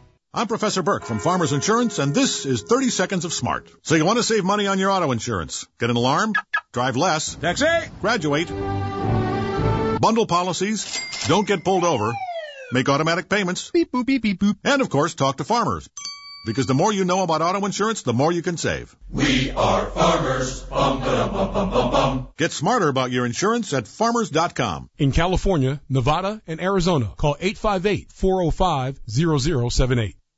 I'm 0.33 0.47
Professor 0.47 0.81
Burke 0.81 1.03
from 1.03 1.19
Farmers 1.19 1.51
Insurance, 1.51 1.99
and 1.99 2.15
this 2.15 2.45
is 2.45 2.61
30 2.61 2.89
Seconds 2.89 3.25
of 3.25 3.33
Smart. 3.33 3.69
So 3.81 3.95
you 3.95 4.05
want 4.05 4.17
to 4.17 4.23
save 4.23 4.45
money 4.45 4.65
on 4.65 4.79
your 4.79 4.89
auto 4.89 5.11
insurance? 5.11 5.67
Get 5.77 5.89
an 5.89 5.97
alarm? 5.97 6.31
Drive 6.71 6.95
less? 6.95 7.35
Taxi! 7.35 7.65
Graduate? 7.99 8.47
Bundle 9.99 10.27
policies? 10.27 11.01
Don't 11.27 11.45
get 11.45 11.65
pulled 11.65 11.83
over? 11.83 12.13
Make 12.71 12.87
automatic 12.87 13.27
payments? 13.27 13.71
Beep 13.71 13.91
boop 13.91 14.05
beep 14.05 14.21
beep 14.21 14.39
boop. 14.39 14.55
And 14.63 14.81
of 14.81 14.89
course, 14.89 15.15
talk 15.15 15.35
to 15.37 15.43
farmers. 15.43 15.89
Because 16.45 16.65
the 16.65 16.75
more 16.75 16.93
you 16.93 17.03
know 17.03 17.23
about 17.23 17.41
auto 17.41 17.65
insurance, 17.65 18.03
the 18.03 18.13
more 18.13 18.31
you 18.31 18.41
can 18.41 18.55
save. 18.55 18.95
We 19.09 19.51
are 19.51 19.87
farmers. 19.87 20.61
Bum, 20.61 21.01
bum, 21.01 21.33
bum, 21.33 21.53
bum, 21.53 21.91
bum. 21.91 22.29
Get 22.37 22.53
smarter 22.53 22.87
about 22.87 23.11
your 23.11 23.25
insurance 23.25 23.73
at 23.73 23.85
farmers.com. 23.85 24.89
In 24.97 25.11
California, 25.11 25.81
Nevada, 25.89 26.41
and 26.47 26.61
Arizona, 26.61 27.11
call 27.17 27.35
858-405-0078. 27.35 30.13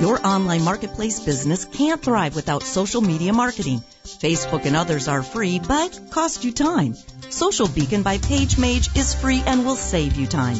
Your 0.00 0.24
online 0.24 0.62
marketplace 0.62 1.18
business 1.18 1.64
can't 1.64 2.00
thrive 2.00 2.36
without 2.36 2.62
social 2.62 3.00
media 3.00 3.32
marketing. 3.32 3.82
Facebook 4.04 4.64
and 4.64 4.76
others 4.76 5.08
are 5.08 5.24
free, 5.24 5.58
but 5.58 6.00
cost 6.12 6.44
you 6.44 6.52
time. 6.52 6.94
Social 7.30 7.66
Beacon 7.66 8.04
by 8.04 8.18
PageMage 8.18 8.96
is 8.96 9.14
free 9.14 9.42
and 9.44 9.66
will 9.66 9.74
save 9.74 10.14
you 10.14 10.28
time. 10.28 10.56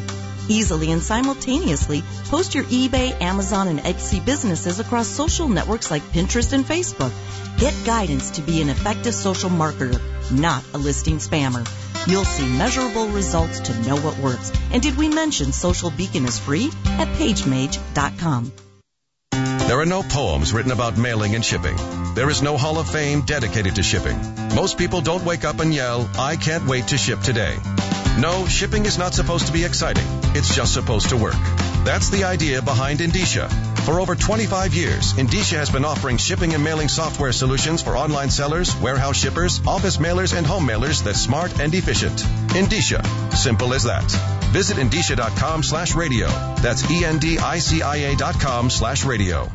Easily 0.49 0.91
and 0.91 1.01
simultaneously 1.01 2.03
post 2.25 2.57
your 2.57 2.65
eBay, 2.65 3.21
Amazon, 3.21 3.69
and 3.69 3.79
Etsy 3.79 4.25
businesses 4.25 4.81
across 4.81 5.07
social 5.07 5.49
networks 5.49 5.89
like 5.89 6.03
Pinterest 6.03 6.53
and 6.53 6.65
Facebook. 6.65 7.13
Get 7.61 7.75
guidance 7.87 8.31
to 8.31 8.43
be 8.43 8.61
an 8.61 8.71
effective 8.71 9.15
social 9.15 9.51
marketer. 9.51 10.01
not 10.33 10.65
a 10.75 10.79
listing 10.79 11.19
spammer. 11.19 11.65
You'll 12.09 12.25
see 12.25 12.47
measurable 12.59 13.09
results 13.09 13.61
to 13.61 13.81
know 13.83 13.97
what 13.99 14.19
works. 14.19 14.51
And 14.73 14.83
did 14.83 14.97
we 14.97 15.09
mention 15.09 15.53
Social 15.53 15.91
Beacon 15.91 16.25
is 16.25 16.41
free 16.41 16.71
at 16.87 17.09
pagemage.com? 17.19 18.53
There 19.69 19.79
are 19.79 19.85
no 19.85 20.03
poems 20.03 20.55
written 20.55 20.73
about 20.73 20.97
mailing 20.97 21.35
and 21.35 21.45
shipping. 21.45 21.77
There 22.15 22.31
is 22.31 22.41
no 22.41 22.57
Hall 22.57 22.79
of 22.79 22.89
Fame 22.89 23.21
dedicated 23.21 23.75
to 23.75 23.83
shipping. 23.83 24.19
Most 24.55 24.79
people 24.79 25.03
don't 25.03 25.27
wake 25.27 25.45
up 25.45 25.61
and 25.61 25.75
yell, 25.75 26.09
I 26.19 26.37
can't 26.37 26.67
wait 26.67 26.89
to 26.89 26.97
ship 26.97 27.21
today. 27.21 27.55
No, 28.19 28.47
shipping 28.47 28.87
is 28.87 28.97
not 28.97 29.13
supposed 29.13 29.49
to 29.49 29.53
be 29.53 29.65
exciting. 29.65 30.07
It's 30.35 30.57
just 30.57 30.73
supposed 30.73 31.11
to 31.11 31.19
work. 31.19 31.37
That's 31.85 32.09
the 32.09 32.25
idea 32.25 32.63
behind 32.63 33.01
Endicia. 33.01 33.51
For 33.81 34.01
over 34.01 34.15
25 34.15 34.73
years, 34.73 35.13
Endicia 35.13 35.59
has 35.59 35.69
been 35.69 35.85
offering 35.85 36.17
shipping 36.17 36.55
and 36.55 36.65
mailing 36.65 36.89
software 36.89 37.33
solutions 37.33 37.83
for 37.83 37.95
online 37.95 38.31
sellers, 38.31 38.75
warehouse 38.77 39.19
shippers, 39.19 39.61
office 39.67 39.99
mailers, 39.99 40.35
and 40.35 40.47
home 40.47 40.67
mailers 40.67 41.05
that's 41.05 41.21
smart 41.21 41.61
and 41.61 41.75
efficient. 41.75 42.17
Endicia. 42.57 43.05
Simple 43.35 43.75
as 43.75 43.85
that. 43.85 44.38
Visit 44.53 44.79
endicia.com 44.79 45.63
slash 45.63 45.95
radio. 45.95 46.27
That's 46.57 46.91
E-N-D-I-C-I-A 46.91 48.17
dot 48.17 48.41
com 48.41 48.71
slash 48.71 49.05
radio. 49.05 49.49